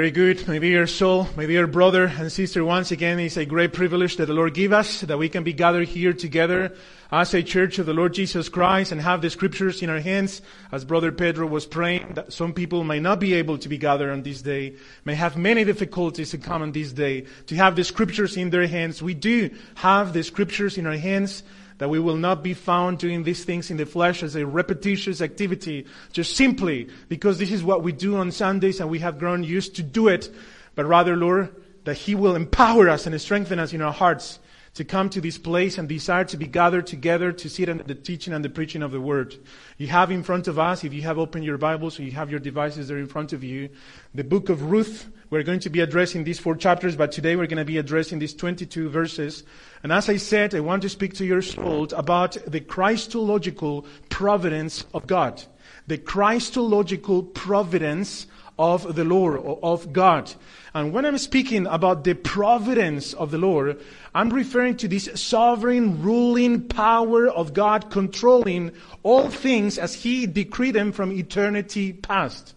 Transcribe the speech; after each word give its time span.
Very 0.00 0.12
good, 0.12 0.48
my 0.48 0.56
dear 0.56 0.86
soul, 0.86 1.28
my 1.36 1.44
dear 1.44 1.66
brother 1.66 2.04
and 2.04 2.32
sister. 2.32 2.64
Once 2.64 2.90
again, 2.90 3.20
it's 3.20 3.36
a 3.36 3.44
great 3.44 3.74
privilege 3.74 4.16
that 4.16 4.24
the 4.24 4.32
Lord 4.32 4.54
give 4.54 4.72
us 4.72 5.02
that 5.02 5.18
we 5.18 5.28
can 5.28 5.44
be 5.44 5.52
gathered 5.52 5.88
here 5.88 6.14
together 6.14 6.74
as 7.12 7.34
a 7.34 7.42
church 7.42 7.78
of 7.78 7.84
the 7.84 7.92
Lord 7.92 8.14
Jesus 8.14 8.48
Christ 8.48 8.92
and 8.92 9.00
have 9.02 9.20
the 9.20 9.28
scriptures 9.28 9.82
in 9.82 9.90
our 9.90 10.00
hands. 10.00 10.40
As 10.72 10.86
Brother 10.86 11.12
Pedro 11.12 11.46
was 11.46 11.66
praying, 11.66 12.14
that 12.14 12.32
some 12.32 12.54
people 12.54 12.82
may 12.82 12.98
not 12.98 13.20
be 13.20 13.34
able 13.34 13.58
to 13.58 13.68
be 13.68 13.76
gathered 13.76 14.10
on 14.10 14.22
this 14.22 14.40
day, 14.40 14.76
may 15.04 15.14
have 15.16 15.36
many 15.36 15.64
difficulties 15.64 16.30
to 16.30 16.38
come 16.38 16.62
on 16.62 16.72
this 16.72 16.94
day 16.94 17.26
to 17.48 17.56
have 17.56 17.76
the 17.76 17.84
scriptures 17.84 18.38
in 18.38 18.48
their 18.48 18.66
hands. 18.66 19.02
We 19.02 19.12
do 19.12 19.50
have 19.74 20.14
the 20.14 20.22
scriptures 20.22 20.78
in 20.78 20.86
our 20.86 20.96
hands 20.96 21.42
that 21.80 21.88
we 21.88 21.98
will 21.98 22.18
not 22.18 22.42
be 22.42 22.52
found 22.52 22.98
doing 22.98 23.22
these 23.22 23.42
things 23.42 23.70
in 23.70 23.78
the 23.78 23.86
flesh 23.86 24.22
as 24.22 24.36
a 24.36 24.44
repetitious 24.44 25.22
activity, 25.22 25.86
just 26.12 26.36
simply 26.36 26.86
because 27.08 27.38
this 27.38 27.50
is 27.50 27.64
what 27.64 27.82
we 27.82 27.90
do 27.90 28.18
on 28.18 28.30
Sundays 28.30 28.80
and 28.80 28.90
we 28.90 28.98
have 28.98 29.18
grown 29.18 29.42
used 29.42 29.76
to 29.76 29.82
do 29.82 30.08
it, 30.08 30.30
but 30.74 30.84
rather, 30.84 31.16
Lord, 31.16 31.56
that 31.84 31.94
He 31.94 32.14
will 32.14 32.36
empower 32.36 32.90
us 32.90 33.06
and 33.06 33.18
strengthen 33.18 33.58
us 33.58 33.72
in 33.72 33.80
our 33.80 33.94
hearts 33.94 34.40
to 34.74 34.84
come 34.84 35.08
to 35.08 35.22
this 35.22 35.38
place 35.38 35.78
and 35.78 35.88
desire 35.88 36.24
to 36.24 36.36
be 36.36 36.46
gathered 36.46 36.86
together 36.86 37.32
to 37.32 37.48
sit 37.48 37.70
under 37.70 37.82
the 37.82 37.94
teaching 37.94 38.34
and 38.34 38.44
the 38.44 38.50
preaching 38.50 38.82
of 38.82 38.92
the 38.92 39.00
word. 39.00 39.34
You 39.78 39.86
have 39.86 40.10
in 40.10 40.22
front 40.22 40.48
of 40.48 40.58
us, 40.58 40.84
if 40.84 40.92
you 40.92 41.00
have 41.02 41.18
opened 41.18 41.46
your 41.46 41.56
Bibles 41.56 41.98
or 41.98 42.02
you 42.02 42.12
have 42.12 42.30
your 42.30 42.40
devices 42.40 42.88
there 42.88 42.98
in 42.98 43.06
front 43.06 43.32
of 43.32 43.42
you, 43.42 43.70
the 44.14 44.22
book 44.22 44.50
of 44.50 44.70
Ruth. 44.70 45.10
We're 45.30 45.44
going 45.44 45.60
to 45.60 45.70
be 45.70 45.78
addressing 45.78 46.24
these 46.24 46.40
four 46.40 46.56
chapters, 46.56 46.96
but 46.96 47.12
today 47.12 47.36
we're 47.36 47.46
going 47.46 47.58
to 47.58 47.64
be 47.64 47.78
addressing 47.78 48.18
these 48.18 48.34
22 48.34 48.88
verses. 48.88 49.44
And 49.84 49.92
as 49.92 50.08
I 50.08 50.16
said, 50.16 50.56
I 50.56 50.60
want 50.60 50.82
to 50.82 50.88
speak 50.88 51.14
to 51.14 51.24
your 51.24 51.40
soul 51.40 51.86
about 51.94 52.36
the 52.48 52.58
Christological 52.58 53.86
providence 54.08 54.86
of 54.92 55.06
God. 55.06 55.40
The 55.86 55.98
Christological 55.98 57.22
providence 57.22 58.26
of 58.58 58.96
the 58.96 59.04
Lord, 59.04 59.38
or 59.38 59.60
of 59.62 59.92
God. 59.92 60.34
And 60.74 60.92
when 60.92 61.06
I'm 61.06 61.16
speaking 61.16 61.68
about 61.68 62.02
the 62.02 62.14
providence 62.14 63.14
of 63.14 63.30
the 63.30 63.38
Lord, 63.38 63.80
I'm 64.12 64.30
referring 64.30 64.78
to 64.78 64.88
this 64.88 65.08
sovereign 65.14 66.02
ruling 66.02 66.66
power 66.66 67.28
of 67.28 67.54
God 67.54 67.88
controlling 67.92 68.72
all 69.04 69.28
things 69.28 69.78
as 69.78 69.94
He 69.94 70.26
decreed 70.26 70.74
them 70.74 70.90
from 70.90 71.12
eternity 71.12 71.92
past. 71.92 72.54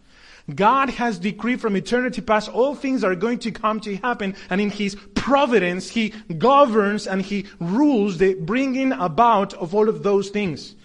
God 0.53 0.89
has 0.89 1.19
decreed 1.19 1.61
from 1.61 1.77
eternity 1.77 2.21
past 2.21 2.49
all 2.49 2.75
things 2.75 3.03
are 3.03 3.15
going 3.15 3.39
to 3.39 3.51
come 3.51 3.79
to 3.81 3.95
happen 3.97 4.35
and 4.49 4.59
in 4.59 4.69
His 4.69 4.95
providence 5.15 5.89
He 5.89 6.09
governs 6.37 7.07
and 7.07 7.21
He 7.21 7.45
rules 7.59 8.17
the 8.17 8.33
bringing 8.33 8.91
about 8.91 9.53
of 9.53 9.73
all 9.73 9.87
of 9.87 10.03
those 10.03 10.29
things. 10.29 10.75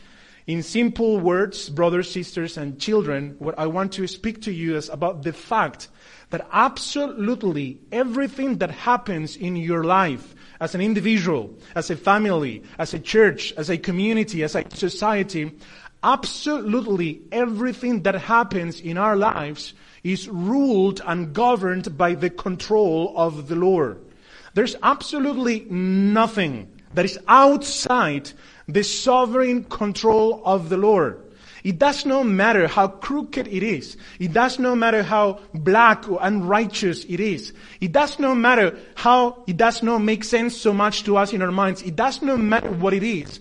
In 0.47 0.63
simple 0.63 1.19
words, 1.21 1.69
brothers, 1.69 2.11
sisters, 2.11 2.57
and 2.57 2.81
children, 2.81 3.37
what 3.39 3.59
I 3.59 3.67
want 3.67 3.93
to 3.95 4.07
speak 4.07 4.41
to 4.43 4.53
you 4.53 4.77
is 4.77 4.89
about 4.89 5.23
the 5.23 5.33
fact 5.33 5.89
that 6.31 6.47
absolutely 6.53 7.81
everything 7.93 8.59
that 8.59 8.71
happens 8.71 9.37
in 9.37 9.57
your 9.57 9.85
life 9.85 10.35
as 10.61 10.75
an 10.75 10.81
individual, 10.81 11.55
as 11.75 11.91
a 11.91 11.97
family, 11.97 12.63
as 12.79 12.95
a 12.95 12.99
church, 12.99 13.53
as 13.57 13.71
a 13.71 13.77
community, 13.77 14.43
as 14.43 14.55
a 14.55 14.65
society, 14.71 15.53
absolutely 16.03 17.23
everything 17.33 18.03
that 18.03 18.15
happens 18.15 18.81
in 18.81 18.99
our 18.99 19.17
lives 19.17 19.75
is 20.05 20.29
ruled 20.29 21.01
and 21.07 21.33
governed 21.33 21.97
by 21.99 22.15
the 22.15 22.31
control 22.31 23.13
of 23.17 23.49
the 23.49 23.57
Lord. 23.57 24.01
There's 24.55 24.77
absolutely 24.83 25.67
nothing 25.71 26.71
that 26.95 27.05
is 27.05 27.19
outside 27.29 28.33
the 28.67 28.83
sovereign 28.83 29.65
control 29.65 30.43
of 30.45 30.69
the 30.69 30.77
Lord. 30.77 31.25
It 31.65 31.79
does 31.79 32.07
not 32.07 32.25
matter 32.25 32.69
how 32.69 32.89
crooked 32.89 33.49
it 33.49 33.63
is. 33.63 33.97
It 34.19 34.33
does 34.33 34.59
not 34.59 34.77
matter 34.77 35.03
how 35.03 35.41
black 35.53 36.09
or 36.09 36.19
unrighteous 36.23 37.05
it 37.05 37.21
is. 37.21 37.53
It 37.81 37.93
does 37.93 38.19
not 38.19 38.37
matter 38.37 38.79
how 38.95 39.43
it 39.47 39.57
does 39.57 39.83
not 39.83 39.99
make 39.99 40.25
sense 40.25 40.57
so 40.57 40.73
much 40.73 41.03
to 41.05 41.17
us 41.17 41.33
in 41.33 41.43
our 41.43 41.51
minds. 41.51 41.83
It 41.83 41.97
does 41.97 42.23
not 42.23 42.39
matter 42.39 42.71
what 42.71 42.95
it 42.95 43.03
is. 43.03 43.41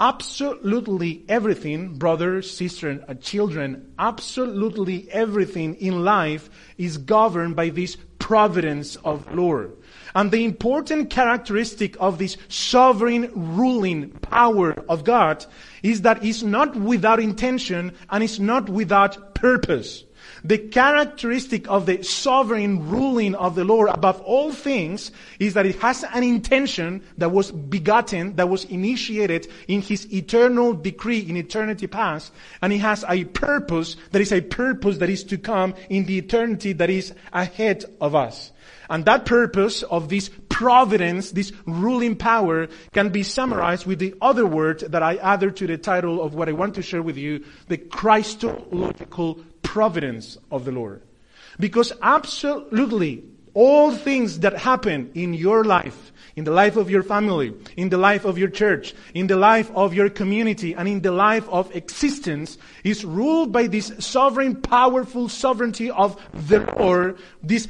Absolutely 0.00 1.22
everything, 1.28 1.98
brothers, 1.98 2.50
sisters, 2.50 3.02
and 3.06 3.18
uh, 3.18 3.20
children, 3.20 3.92
absolutely 3.98 5.06
everything 5.10 5.74
in 5.74 6.04
life 6.04 6.48
is 6.78 6.96
governed 6.96 7.54
by 7.54 7.68
this 7.68 7.98
providence 8.18 8.96
of 8.96 9.30
Lord. 9.34 9.76
And 10.14 10.30
the 10.30 10.42
important 10.42 11.10
characteristic 11.10 11.96
of 12.00 12.16
this 12.16 12.38
sovereign 12.48 13.30
ruling 13.34 14.08
power 14.10 14.72
of 14.88 15.04
God 15.04 15.44
is 15.82 16.00
that 16.02 16.24
it's 16.24 16.42
not 16.42 16.74
without 16.76 17.20
intention 17.20 17.92
and 18.08 18.24
it's 18.24 18.38
not 18.38 18.70
without 18.70 19.34
purpose. 19.34 20.04
The 20.42 20.58
characteristic 20.58 21.68
of 21.68 21.86
the 21.86 22.02
sovereign 22.02 22.88
ruling 22.88 23.34
of 23.34 23.54
the 23.54 23.64
Lord 23.64 23.88
above 23.90 24.20
all 24.22 24.52
things 24.52 25.12
is 25.38 25.54
that 25.54 25.66
it 25.66 25.76
has 25.80 26.04
an 26.14 26.22
intention 26.22 27.02
that 27.18 27.30
was 27.30 27.50
begotten, 27.50 28.36
that 28.36 28.48
was 28.48 28.64
initiated 28.64 29.48
in 29.68 29.82
His 29.82 30.10
eternal 30.12 30.72
decree 30.72 31.20
in 31.20 31.36
eternity 31.36 31.86
past, 31.86 32.32
and 32.62 32.72
it 32.72 32.78
has 32.78 33.04
a 33.08 33.24
purpose 33.24 33.96
that 34.12 34.22
is 34.22 34.32
a 34.32 34.40
purpose 34.40 34.98
that 34.98 35.10
is 35.10 35.24
to 35.24 35.36
come 35.36 35.74
in 35.88 36.06
the 36.06 36.18
eternity 36.18 36.72
that 36.72 36.90
is 36.90 37.12
ahead 37.32 37.84
of 38.00 38.14
us. 38.14 38.52
And 38.90 39.04
that 39.04 39.24
purpose 39.24 39.84
of 39.84 40.08
this 40.08 40.30
providence, 40.48 41.30
this 41.30 41.52
ruling 41.64 42.16
power, 42.16 42.68
can 42.92 43.08
be 43.10 43.22
summarized 43.22 43.86
with 43.86 44.00
the 44.00 44.14
other 44.20 44.44
word 44.44 44.80
that 44.80 45.02
I 45.02 45.16
added 45.16 45.56
to 45.56 45.66
the 45.68 45.78
title 45.78 46.20
of 46.20 46.34
what 46.34 46.48
I 46.48 46.52
want 46.52 46.74
to 46.74 46.82
share 46.82 47.00
with 47.00 47.16
you, 47.16 47.44
the 47.68 47.78
Christological 47.78 49.38
providence 49.62 50.36
of 50.50 50.64
the 50.64 50.72
Lord. 50.72 51.02
Because 51.58 51.92
absolutely 52.02 53.22
all 53.54 53.92
things 53.92 54.40
that 54.40 54.56
happen 54.56 55.10
in 55.14 55.34
your 55.34 55.64
life, 55.64 56.12
in 56.36 56.44
the 56.44 56.50
life 56.50 56.76
of 56.76 56.90
your 56.90 57.02
family, 57.02 57.54
in 57.76 57.88
the 57.88 57.98
life 57.98 58.24
of 58.24 58.38
your 58.38 58.48
church, 58.48 58.94
in 59.14 59.26
the 59.26 59.36
life 59.36 59.70
of 59.72 59.94
your 59.94 60.08
community, 60.08 60.74
and 60.74 60.88
in 60.88 61.00
the 61.00 61.12
life 61.12 61.48
of 61.48 61.74
existence 61.74 62.58
is 62.84 63.04
ruled 63.04 63.52
by 63.52 63.66
this 63.66 63.92
sovereign, 63.98 64.60
powerful 64.60 65.28
sovereignty 65.28 65.90
of 65.90 66.20
the 66.32 66.60
Lord, 66.78 67.18
this 67.42 67.68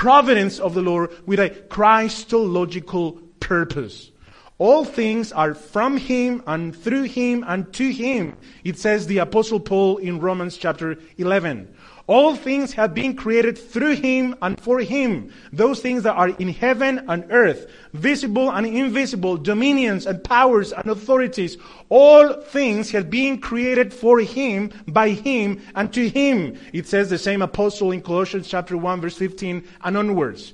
providence 0.00 0.58
of 0.58 0.72
the 0.72 0.80
Lord 0.80 1.10
with 1.26 1.38
a 1.38 1.50
Christological 1.50 3.20
purpose. 3.38 4.10
All 4.56 4.82
things 4.82 5.30
are 5.30 5.52
from 5.52 5.98
Him 5.98 6.42
and 6.46 6.74
through 6.74 7.02
Him 7.02 7.44
and 7.46 7.70
to 7.74 7.90
Him. 7.90 8.34
It 8.64 8.78
says 8.78 9.06
the 9.06 9.18
Apostle 9.18 9.60
Paul 9.60 9.98
in 9.98 10.18
Romans 10.18 10.56
chapter 10.56 10.96
11. 11.18 11.74
All 12.10 12.34
things 12.34 12.72
have 12.72 12.92
been 12.92 13.14
created 13.14 13.56
through 13.56 13.94
him 13.94 14.34
and 14.42 14.60
for 14.60 14.80
him. 14.80 15.32
Those 15.52 15.78
things 15.78 16.02
that 16.02 16.16
are 16.16 16.30
in 16.30 16.48
heaven 16.48 17.04
and 17.06 17.24
earth, 17.30 17.70
visible 17.92 18.50
and 18.50 18.66
invisible, 18.66 19.36
dominions 19.36 20.06
and 20.06 20.24
powers 20.24 20.72
and 20.72 20.90
authorities. 20.90 21.56
All 21.88 22.32
things 22.32 22.90
have 22.90 23.10
been 23.10 23.38
created 23.38 23.94
for 23.94 24.18
him, 24.18 24.72
by 24.88 25.10
him, 25.10 25.62
and 25.76 25.92
to 25.92 26.08
him. 26.08 26.58
It 26.72 26.88
says 26.88 27.10
the 27.10 27.16
same 27.16 27.42
apostle 27.42 27.92
in 27.92 28.02
Colossians 28.02 28.48
chapter 28.48 28.76
1 28.76 29.00
verse 29.00 29.16
15 29.16 29.62
and 29.84 29.96
onwards. 29.96 30.52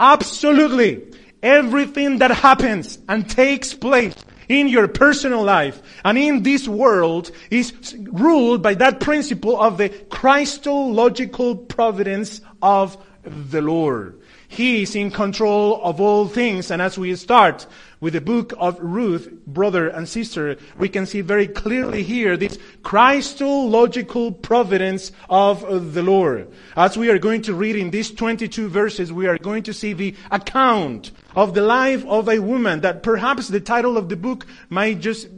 Absolutely. 0.00 1.04
Everything 1.40 2.18
that 2.18 2.32
happens 2.32 2.98
and 3.08 3.30
takes 3.30 3.74
place 3.74 4.16
in 4.48 4.68
your 4.68 4.88
personal 4.88 5.42
life 5.42 5.82
and 6.04 6.18
in 6.18 6.42
this 6.42 6.68
world 6.68 7.30
is 7.50 7.96
ruled 8.12 8.62
by 8.62 8.74
that 8.74 9.00
principle 9.00 9.60
of 9.60 9.78
the 9.78 9.88
Christological 9.88 11.56
providence 11.56 12.40
of 12.62 12.96
the 13.24 13.60
Lord. 13.60 14.20
He 14.48 14.82
is 14.82 14.94
in 14.94 15.10
control 15.10 15.82
of 15.82 16.00
all 16.00 16.28
things. 16.28 16.70
And 16.70 16.80
as 16.80 16.96
we 16.96 17.14
start 17.16 17.66
with 18.00 18.12
the 18.12 18.20
book 18.20 18.52
of 18.58 18.78
Ruth, 18.80 19.28
brother 19.46 19.88
and 19.88 20.08
sister, 20.08 20.56
we 20.78 20.88
can 20.88 21.06
see 21.06 21.20
very 21.20 21.48
clearly 21.48 22.02
here 22.02 22.36
this 22.36 22.58
Christological 22.82 24.32
providence 24.32 25.10
of 25.28 25.94
the 25.94 26.02
Lord. 26.02 26.48
As 26.76 26.96
we 26.96 27.10
are 27.10 27.18
going 27.18 27.42
to 27.42 27.54
read 27.54 27.76
in 27.76 27.90
these 27.90 28.10
22 28.12 28.68
verses, 28.68 29.12
we 29.12 29.26
are 29.26 29.38
going 29.38 29.64
to 29.64 29.74
see 29.74 29.92
the 29.92 30.14
account 30.30 31.10
of 31.36 31.52
the 31.52 31.60
life 31.60 32.04
of 32.06 32.28
a 32.28 32.38
woman 32.38 32.80
that 32.80 33.02
perhaps 33.02 33.48
the 33.48 33.60
title 33.60 33.98
of 33.98 34.08
the 34.08 34.16
book 34.16 34.46
might 34.70 35.00
just 35.00 35.28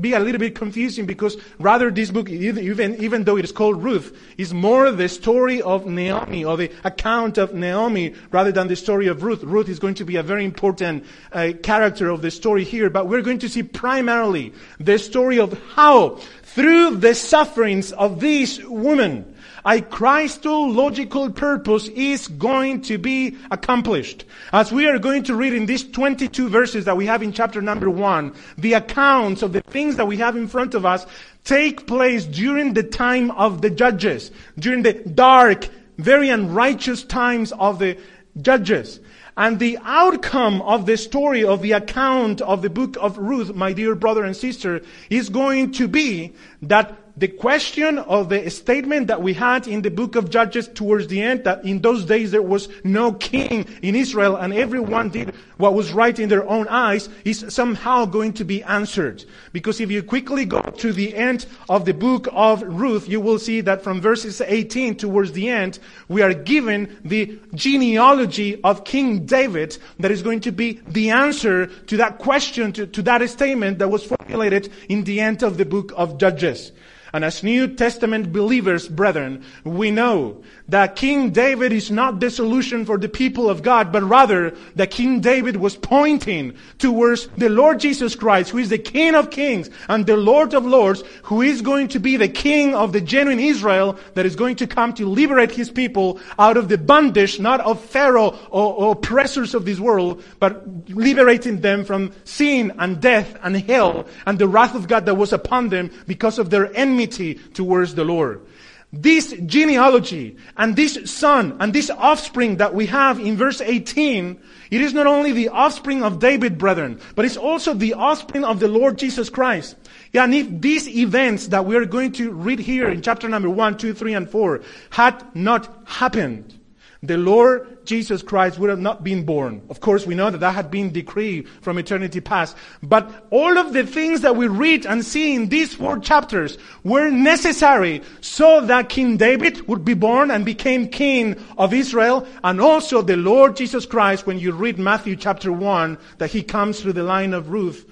be 0.00 0.12
a 0.12 0.20
little 0.20 0.38
bit 0.38 0.54
confusing 0.54 1.06
because 1.06 1.36
rather 1.58 1.90
this 1.90 2.10
book, 2.10 2.28
even, 2.28 2.94
even 3.02 3.24
though 3.24 3.38
it 3.38 3.44
is 3.44 3.50
called 3.50 3.82
Ruth, 3.82 4.16
is 4.36 4.52
more 4.52 4.90
the 4.92 5.08
story 5.08 5.62
of 5.62 5.86
Naomi 5.86 6.44
or 6.44 6.58
the 6.58 6.70
account 6.84 7.38
of 7.38 7.54
Naomi 7.54 8.14
rather 8.30 8.52
than 8.52 8.68
the 8.68 8.76
story 8.76 9.06
of 9.06 9.22
Ruth. 9.22 9.42
Ruth 9.42 9.68
is 9.68 9.78
going 9.78 9.94
to 9.94 10.04
be 10.04 10.16
a 10.16 10.22
very 10.22 10.44
important 10.44 11.04
uh, 11.32 11.52
character 11.62 12.10
of 12.10 12.20
the 12.20 12.30
story 12.30 12.62
here, 12.62 12.90
but 12.90 13.08
we're 13.08 13.22
going 13.22 13.38
to 13.38 13.48
see 13.48 13.62
primarily 13.62 14.52
the 14.78 14.98
story 14.98 15.40
of 15.40 15.58
how 15.74 16.18
through 16.42 16.96
the 16.96 17.14
sufferings 17.14 17.92
of 17.92 18.20
these 18.20 18.62
women, 18.66 19.34
a 19.68 19.82
Christological 19.82 21.30
purpose 21.30 21.88
is 21.88 22.26
going 22.26 22.80
to 22.80 22.96
be 22.96 23.36
accomplished. 23.50 24.24
As 24.50 24.72
we 24.72 24.88
are 24.88 24.98
going 24.98 25.24
to 25.24 25.34
read 25.34 25.52
in 25.52 25.66
these 25.66 25.84
22 25.84 26.48
verses 26.48 26.86
that 26.86 26.96
we 26.96 27.04
have 27.04 27.22
in 27.22 27.34
chapter 27.34 27.60
number 27.60 27.90
one, 27.90 28.34
the 28.56 28.72
accounts 28.72 29.42
of 29.42 29.52
the 29.52 29.60
things 29.60 29.96
that 29.96 30.06
we 30.06 30.16
have 30.16 30.36
in 30.36 30.48
front 30.48 30.74
of 30.74 30.86
us 30.86 31.06
take 31.44 31.86
place 31.86 32.24
during 32.24 32.72
the 32.72 32.82
time 32.82 33.30
of 33.32 33.60
the 33.60 33.68
judges, 33.68 34.30
during 34.58 34.82
the 34.82 34.94
dark, 34.94 35.68
very 35.98 36.30
unrighteous 36.30 37.04
times 37.04 37.52
of 37.52 37.78
the 37.78 37.98
judges. 38.40 39.00
And 39.36 39.58
the 39.58 39.78
outcome 39.84 40.62
of 40.62 40.86
the 40.86 40.96
story 40.96 41.44
of 41.44 41.60
the 41.60 41.72
account 41.72 42.40
of 42.40 42.62
the 42.62 42.70
book 42.70 42.96
of 42.98 43.18
Ruth, 43.18 43.54
my 43.54 43.74
dear 43.74 43.94
brother 43.94 44.24
and 44.24 44.34
sister, 44.34 44.80
is 45.10 45.28
going 45.28 45.72
to 45.72 45.86
be 45.86 46.32
that 46.62 47.07
the 47.18 47.28
question 47.28 47.98
of 47.98 48.28
the 48.28 48.48
statement 48.48 49.08
that 49.08 49.20
we 49.20 49.34
had 49.34 49.66
in 49.66 49.82
the 49.82 49.90
book 49.90 50.14
of 50.14 50.30
Judges 50.30 50.68
towards 50.68 51.08
the 51.08 51.20
end 51.20 51.42
that 51.44 51.64
in 51.64 51.80
those 51.80 52.04
days 52.04 52.30
there 52.30 52.42
was 52.42 52.68
no 52.84 53.12
king 53.12 53.66
in 53.82 53.96
Israel 53.96 54.36
and 54.36 54.54
everyone 54.54 55.08
did 55.08 55.34
what 55.56 55.74
was 55.74 55.92
right 55.92 56.16
in 56.16 56.28
their 56.28 56.48
own 56.48 56.68
eyes 56.68 57.08
is 57.24 57.44
somehow 57.48 58.04
going 58.04 58.32
to 58.34 58.44
be 58.44 58.62
answered. 58.62 59.24
Because 59.52 59.80
if 59.80 59.90
you 59.90 60.04
quickly 60.04 60.44
go 60.44 60.62
to 60.62 60.92
the 60.92 61.12
end 61.16 61.46
of 61.68 61.84
the 61.84 61.92
book 61.92 62.28
of 62.30 62.62
Ruth, 62.62 63.08
you 63.08 63.20
will 63.20 63.40
see 63.40 63.62
that 63.62 63.82
from 63.82 64.00
verses 64.00 64.40
18 64.40 64.94
towards 64.94 65.32
the 65.32 65.48
end, 65.48 65.80
we 66.06 66.22
are 66.22 66.32
given 66.32 66.96
the 67.04 67.40
genealogy 67.54 68.62
of 68.62 68.84
King 68.84 69.26
David 69.26 69.76
that 69.98 70.12
is 70.12 70.22
going 70.22 70.40
to 70.40 70.52
be 70.52 70.80
the 70.86 71.10
answer 71.10 71.66
to 71.66 71.96
that 71.96 72.18
question, 72.18 72.72
to, 72.74 72.86
to 72.86 73.02
that 73.02 73.28
statement 73.28 73.80
that 73.80 73.88
was 73.88 74.04
formulated 74.04 74.72
in 74.88 75.02
the 75.02 75.18
end 75.18 75.42
of 75.42 75.56
the 75.58 75.64
book 75.64 75.92
of 75.96 76.18
Judges. 76.18 76.70
And 77.12 77.24
as 77.24 77.42
New 77.42 77.68
Testament 77.68 78.32
believers, 78.32 78.86
brethren, 78.86 79.44
we 79.64 79.90
know 79.90 80.42
that 80.68 80.96
King 80.96 81.30
David 81.30 81.72
is 81.72 81.90
not 81.90 82.20
the 82.20 82.30
solution 82.30 82.84
for 82.84 82.98
the 82.98 83.08
people 83.08 83.48
of 83.48 83.62
God, 83.62 83.90
but 83.90 84.02
rather 84.02 84.54
that 84.76 84.90
King 84.90 85.20
David 85.20 85.56
was 85.56 85.76
pointing 85.76 86.54
towards 86.76 87.28
the 87.38 87.48
Lord 87.48 87.80
Jesus 87.80 88.14
Christ, 88.14 88.50
who 88.50 88.58
is 88.58 88.68
the 88.68 88.78
King 88.78 89.14
of 89.14 89.30
kings 89.30 89.70
and 89.88 90.04
the 90.04 90.18
Lord 90.18 90.52
of 90.52 90.66
lords, 90.66 91.02
who 91.22 91.40
is 91.40 91.62
going 91.62 91.88
to 91.88 91.98
be 91.98 92.16
the 92.16 92.28
King 92.28 92.74
of 92.74 92.92
the 92.92 93.00
genuine 93.00 93.40
Israel 93.40 93.98
that 94.14 94.26
is 94.26 94.36
going 94.36 94.56
to 94.56 94.66
come 94.66 94.92
to 94.94 95.08
liberate 95.08 95.52
his 95.52 95.70
people 95.70 96.20
out 96.38 96.58
of 96.58 96.68
the 96.68 96.76
bondage, 96.76 97.40
not 97.40 97.60
of 97.60 97.80
Pharaoh 97.80 98.38
or, 98.50 98.74
or 98.74 98.92
oppressors 98.92 99.54
of 99.54 99.64
this 99.64 99.80
world, 99.80 100.22
but 100.38 100.66
liberating 100.90 101.62
them 101.62 101.86
from 101.86 102.12
sin 102.24 102.74
and 102.78 103.00
death 103.00 103.38
and 103.42 103.56
hell 103.56 104.06
and 104.26 104.38
the 104.38 104.48
wrath 104.48 104.74
of 104.74 104.88
God 104.88 105.06
that 105.06 105.14
was 105.14 105.32
upon 105.32 105.70
them 105.70 105.90
because 106.06 106.38
of 106.38 106.50
their 106.50 106.74
enmity 106.76 106.97
towards 107.06 107.94
the 107.94 108.04
Lord. 108.04 108.46
This 108.90 109.34
genealogy 109.44 110.38
and 110.56 110.74
this 110.74 110.98
son 111.10 111.58
and 111.60 111.74
this 111.74 111.90
offspring 111.90 112.56
that 112.56 112.74
we 112.74 112.86
have 112.86 113.20
in 113.20 113.36
verse 113.36 113.60
18, 113.60 114.40
it 114.70 114.80
is 114.80 114.94
not 114.94 115.06
only 115.06 115.32
the 115.32 115.50
offspring 115.50 116.02
of 116.02 116.20
David, 116.20 116.56
brethren, 116.56 116.98
but 117.14 117.26
it's 117.26 117.36
also 117.36 117.74
the 117.74 117.92
offspring 117.92 118.44
of 118.44 118.60
the 118.60 118.68
Lord 118.68 118.96
Jesus 118.96 119.28
Christ. 119.28 119.76
Yeah, 120.12 120.24
and 120.24 120.34
if 120.34 120.48
these 120.62 120.88
events 120.88 121.48
that 121.48 121.66
we 121.66 121.76
are 121.76 121.84
going 121.84 122.12
to 122.12 122.32
read 122.32 122.60
here 122.60 122.88
in 122.88 123.02
chapter 123.02 123.28
number 123.28 123.50
1, 123.50 123.76
2, 123.76 123.92
3, 123.92 124.14
and 124.14 124.30
4 124.30 124.62
had 124.88 125.36
not 125.36 125.82
happened, 125.84 126.57
the 127.02 127.16
Lord 127.16 127.86
Jesus 127.86 128.22
Christ 128.22 128.58
would 128.58 128.70
have 128.70 128.80
not 128.80 129.04
been 129.04 129.24
born. 129.24 129.62
Of 129.70 129.80
course, 129.80 130.04
we 130.04 130.16
know 130.16 130.30
that 130.30 130.38
that 130.38 130.54
had 130.54 130.70
been 130.70 130.92
decreed 130.92 131.48
from 131.60 131.78
eternity 131.78 132.20
past. 132.20 132.56
But 132.82 133.28
all 133.30 133.56
of 133.56 133.72
the 133.72 133.86
things 133.86 134.22
that 134.22 134.34
we 134.34 134.48
read 134.48 134.84
and 134.84 135.04
see 135.04 135.34
in 135.34 135.48
these 135.48 135.74
four 135.74 136.00
chapters 136.00 136.58
were 136.82 137.08
necessary 137.08 138.02
so 138.20 138.62
that 138.62 138.88
King 138.88 139.16
David 139.16 139.68
would 139.68 139.84
be 139.84 139.94
born 139.94 140.32
and 140.32 140.44
became 140.44 140.88
king 140.88 141.36
of 141.56 141.72
Israel. 141.72 142.26
And 142.42 142.60
also 142.60 143.00
the 143.00 143.16
Lord 143.16 143.56
Jesus 143.56 143.86
Christ, 143.86 144.26
when 144.26 144.40
you 144.40 144.50
read 144.50 144.78
Matthew 144.78 145.14
chapter 145.14 145.52
1, 145.52 145.98
that 146.18 146.30
he 146.30 146.42
comes 146.42 146.80
through 146.80 146.94
the 146.94 147.04
line 147.04 147.32
of 147.32 147.50
Ruth, 147.50 147.88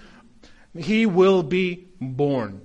he 0.77 1.07
will 1.07 1.45
be 1.45 1.87
born. 2.01 2.61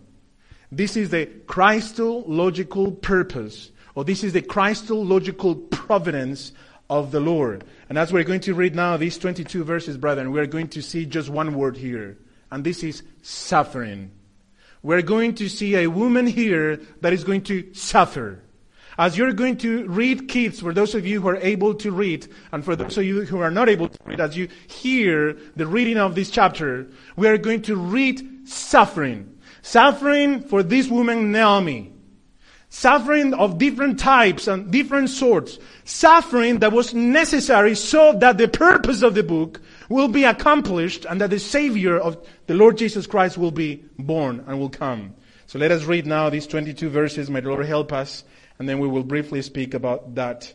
This 0.71 0.97
is 0.97 1.09
the 1.09 1.27
Christological 1.45 2.93
purpose 2.93 3.70
or 3.95 4.03
this 4.03 4.23
is 4.23 4.33
the 4.33 4.41
Christological 4.41 5.55
providence 5.55 6.51
of 6.89 7.11
the 7.11 7.19
Lord. 7.19 7.63
And 7.89 7.97
as 7.97 8.11
we're 8.11 8.23
going 8.23 8.41
to 8.41 8.53
read 8.53 8.75
now 8.75 8.97
these 8.97 9.17
22 9.17 9.63
verses, 9.63 9.97
brethren, 9.97 10.31
we're 10.31 10.45
going 10.45 10.67
to 10.69 10.81
see 10.81 11.05
just 11.05 11.29
one 11.29 11.55
word 11.55 11.77
here. 11.77 12.17
And 12.51 12.63
this 12.63 12.83
is 12.83 13.03
suffering. 13.21 14.11
We're 14.83 15.01
going 15.01 15.35
to 15.35 15.47
see 15.47 15.75
a 15.75 15.87
woman 15.87 16.27
here 16.27 16.81
that 17.01 17.13
is 17.13 17.23
going 17.23 17.43
to 17.43 17.73
suffer. 17.73 18.41
As 18.97 19.17
you're 19.17 19.31
going 19.31 19.57
to 19.57 19.87
read, 19.87 20.27
kids, 20.27 20.59
for 20.59 20.73
those 20.73 20.93
of 20.95 21.05
you 21.05 21.21
who 21.21 21.29
are 21.29 21.37
able 21.37 21.73
to 21.75 21.91
read, 21.91 22.27
and 22.51 22.63
for 22.63 22.75
those 22.75 22.97
of 22.97 23.05
you 23.05 23.23
who 23.25 23.39
are 23.39 23.51
not 23.51 23.69
able 23.69 23.87
to 23.87 23.97
read, 24.05 24.19
as 24.19 24.35
you 24.35 24.49
hear 24.67 25.37
the 25.55 25.65
reading 25.65 25.97
of 25.97 26.13
this 26.13 26.29
chapter, 26.29 26.87
we 27.15 27.27
are 27.27 27.37
going 27.37 27.61
to 27.63 27.75
read 27.75 28.47
suffering. 28.47 29.37
Suffering 29.61 30.41
for 30.41 30.61
this 30.61 30.89
woman, 30.89 31.31
Naomi. 31.31 31.93
Suffering 32.73 33.33
of 33.33 33.57
different 33.57 33.99
types 33.99 34.47
and 34.47 34.71
different 34.71 35.09
sorts. 35.09 35.59
Suffering 35.83 36.59
that 36.59 36.71
was 36.71 36.93
necessary 36.93 37.75
so 37.75 38.13
that 38.13 38.37
the 38.37 38.47
purpose 38.47 39.01
of 39.01 39.13
the 39.13 39.23
book 39.23 39.59
will 39.89 40.07
be 40.07 40.23
accomplished 40.23 41.05
and 41.05 41.19
that 41.19 41.31
the 41.31 41.37
Savior 41.37 41.99
of 41.99 42.25
the 42.47 42.53
Lord 42.53 42.77
Jesus 42.77 43.05
Christ 43.05 43.37
will 43.37 43.51
be 43.51 43.83
born 43.99 44.45
and 44.47 44.57
will 44.57 44.69
come. 44.69 45.13
So 45.47 45.59
let 45.59 45.71
us 45.71 45.83
read 45.83 46.07
now 46.07 46.29
these 46.29 46.47
22 46.47 46.89
verses. 46.89 47.29
May 47.29 47.41
the 47.41 47.49
Lord 47.49 47.65
help 47.65 47.91
us. 47.91 48.23
And 48.57 48.69
then 48.69 48.79
we 48.79 48.87
will 48.87 49.03
briefly 49.03 49.41
speak 49.41 49.73
about 49.73 50.15
that. 50.15 50.53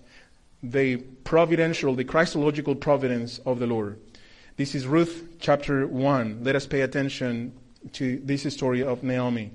The 0.63 0.97
providential, 0.97 1.95
the 1.95 2.05
Christological 2.05 2.77
providence 2.77 3.41
of 3.45 3.59
the 3.59 3.67
Lord. 3.67 4.01
This 4.57 4.75
is 4.75 4.87
Ruth 4.87 5.37
chapter 5.39 5.87
1. 5.87 6.45
Let 6.45 6.57
us 6.57 6.67
pay 6.67 6.81
attention 6.81 7.53
to 7.93 8.19
this 8.25 8.51
story 8.55 8.83
of 8.83 9.03
Naomi. 9.03 9.51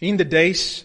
In 0.00 0.16
the 0.16 0.24
days 0.24 0.84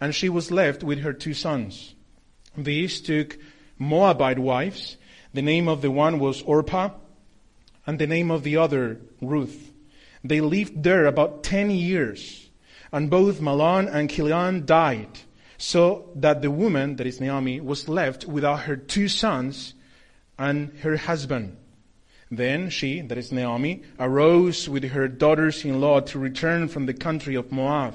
and 0.00 0.14
she 0.14 0.28
was 0.28 0.50
left 0.50 0.82
with 0.82 1.00
her 1.00 1.12
two 1.12 1.34
sons. 1.34 1.94
These 2.56 3.00
took 3.00 3.38
Moabite 3.78 4.38
wives. 4.38 4.96
The 5.34 5.42
name 5.42 5.68
of 5.68 5.82
the 5.82 5.90
one 5.90 6.18
was 6.18 6.42
Orpah, 6.42 6.90
and 7.86 7.98
the 7.98 8.06
name 8.06 8.30
of 8.30 8.42
the 8.42 8.56
other 8.56 9.00
Ruth. 9.20 9.72
They 10.24 10.40
lived 10.40 10.82
there 10.82 11.06
about 11.06 11.42
ten 11.42 11.70
years, 11.70 12.48
and 12.90 13.10
both 13.10 13.40
Mahlon 13.40 13.86
and 13.92 14.10
Chilion 14.10 14.64
died, 14.64 15.20
so 15.58 16.10
that 16.16 16.42
the 16.42 16.50
woman, 16.50 16.96
that 16.96 17.06
is 17.06 17.20
Naomi, 17.20 17.60
was 17.60 17.88
left 17.88 18.24
without 18.24 18.62
her 18.62 18.76
two 18.76 19.08
sons 19.08 19.74
and 20.38 20.72
her 20.80 20.96
husband. 20.96 21.56
Then 22.30 22.70
she, 22.70 23.02
that 23.02 23.18
is 23.18 23.30
Naomi, 23.30 23.82
arose 24.00 24.68
with 24.68 24.84
her 24.84 25.06
daughters 25.06 25.64
in 25.64 25.80
law 25.80 26.00
to 26.00 26.18
return 26.18 26.68
from 26.68 26.86
the 26.86 26.94
country 26.94 27.36
of 27.36 27.52
Moab. 27.52 27.94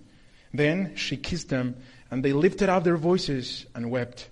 Then 0.53 0.95
she 0.95 1.17
kissed 1.17 1.49
them, 1.49 1.75
and 2.09 2.23
they 2.23 2.33
lifted 2.33 2.69
up 2.69 2.83
their 2.83 2.97
voices 2.97 3.65
and 3.73 3.89
wept. 3.89 4.29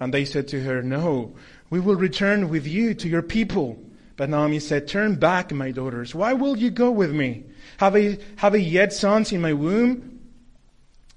And 0.00 0.12
they 0.12 0.24
said 0.24 0.48
to 0.48 0.62
her, 0.62 0.82
No, 0.82 1.34
we 1.70 1.80
will 1.80 1.96
return 1.96 2.48
with 2.48 2.66
you 2.66 2.94
to 2.94 3.08
your 3.08 3.22
people. 3.22 3.78
But 4.16 4.30
Naomi 4.30 4.60
said, 4.60 4.88
Turn 4.88 5.16
back, 5.16 5.52
my 5.52 5.70
daughters. 5.70 6.14
Why 6.14 6.32
will 6.32 6.56
you 6.56 6.70
go 6.70 6.90
with 6.90 7.12
me? 7.12 7.44
Have 7.78 7.96
I, 7.96 8.18
have 8.36 8.54
I 8.54 8.58
yet 8.58 8.92
sons 8.92 9.32
in 9.32 9.40
my 9.40 9.52
womb 9.52 10.20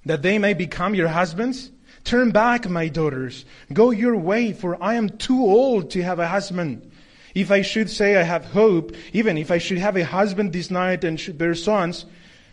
that 0.06 0.22
they 0.22 0.38
may 0.38 0.54
become 0.54 0.96
your 0.96 1.08
husbands? 1.08 1.72
Turn 2.04 2.32
back, 2.32 2.70
my 2.70 2.88
daughters. 2.88 3.46
Go 3.74 3.92
your 3.92 4.16
way, 4.16 4.54
for 4.54 4.82
I 4.82 4.96
am 4.96 5.10
too 5.10 5.42
old 5.42 5.92
to 5.92 6.04
have 6.04 6.20
a 6.20 6.28
husband. 6.28 6.92
If 7.36 7.52
I 7.52 7.62
should 7.62 7.90
say 7.90 8.16
I 8.16 8.24
have 8.24 8.46
hope, 8.46 8.96
even 9.14 9.38
if 9.38 9.52
I 9.52 9.58
should 9.58 9.78
have 9.78 9.98
a 9.98 10.06
husband 10.06 10.54
this 10.54 10.72
night 10.72 11.04
and 11.04 11.20
should 11.20 11.38
bear 11.38 11.54
sons, 11.54 12.06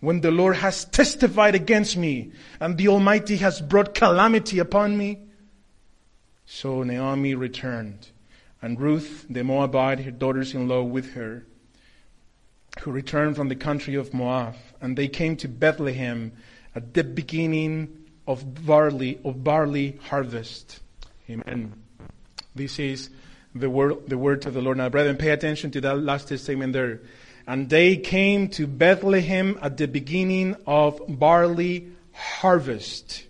when 0.00 0.20
the 0.20 0.30
Lord 0.30 0.56
has 0.56 0.84
testified 0.84 1.54
against 1.54 1.96
me, 1.96 2.32
and 2.60 2.76
the 2.76 2.88
Almighty 2.88 3.36
has 3.36 3.60
brought 3.60 3.94
calamity 3.94 4.58
upon 4.58 4.96
me? 4.96 5.20
So 6.44 6.82
Naomi 6.82 7.34
returned, 7.34 8.08
and 8.62 8.80
Ruth 8.80 9.26
the 9.28 9.42
Moabite, 9.42 10.00
her 10.00 10.10
daughters 10.10 10.54
in 10.54 10.68
law, 10.68 10.82
with 10.82 11.14
her, 11.14 11.46
who 12.80 12.90
returned 12.90 13.36
from 13.36 13.48
the 13.48 13.56
country 13.56 13.94
of 13.94 14.12
Moab, 14.12 14.54
and 14.80 14.96
they 14.96 15.08
came 15.08 15.36
to 15.36 15.48
Bethlehem 15.48 16.32
at 16.74 16.94
the 16.94 17.02
beginning 17.02 18.06
of 18.26 18.66
barley 18.66 19.18
of 19.24 19.42
barley 19.42 19.98
harvest. 20.02 20.80
Amen. 21.30 21.72
This 22.54 22.78
is 22.78 23.10
the 23.54 23.70
word 23.70 24.08
the 24.08 24.18
word 24.18 24.46
of 24.46 24.54
the 24.54 24.60
Lord. 24.60 24.76
Now, 24.76 24.88
brethren, 24.88 25.16
pay 25.16 25.30
attention 25.30 25.70
to 25.72 25.80
that 25.80 25.98
last 25.98 26.36
statement 26.38 26.72
there. 26.72 27.00
And 27.46 27.70
they 27.70 27.96
came 27.96 28.48
to 28.50 28.66
Bethlehem 28.66 29.58
at 29.62 29.76
the 29.76 29.86
beginning 29.86 30.56
of 30.66 31.00
barley 31.08 31.92
harvest. 32.12 33.24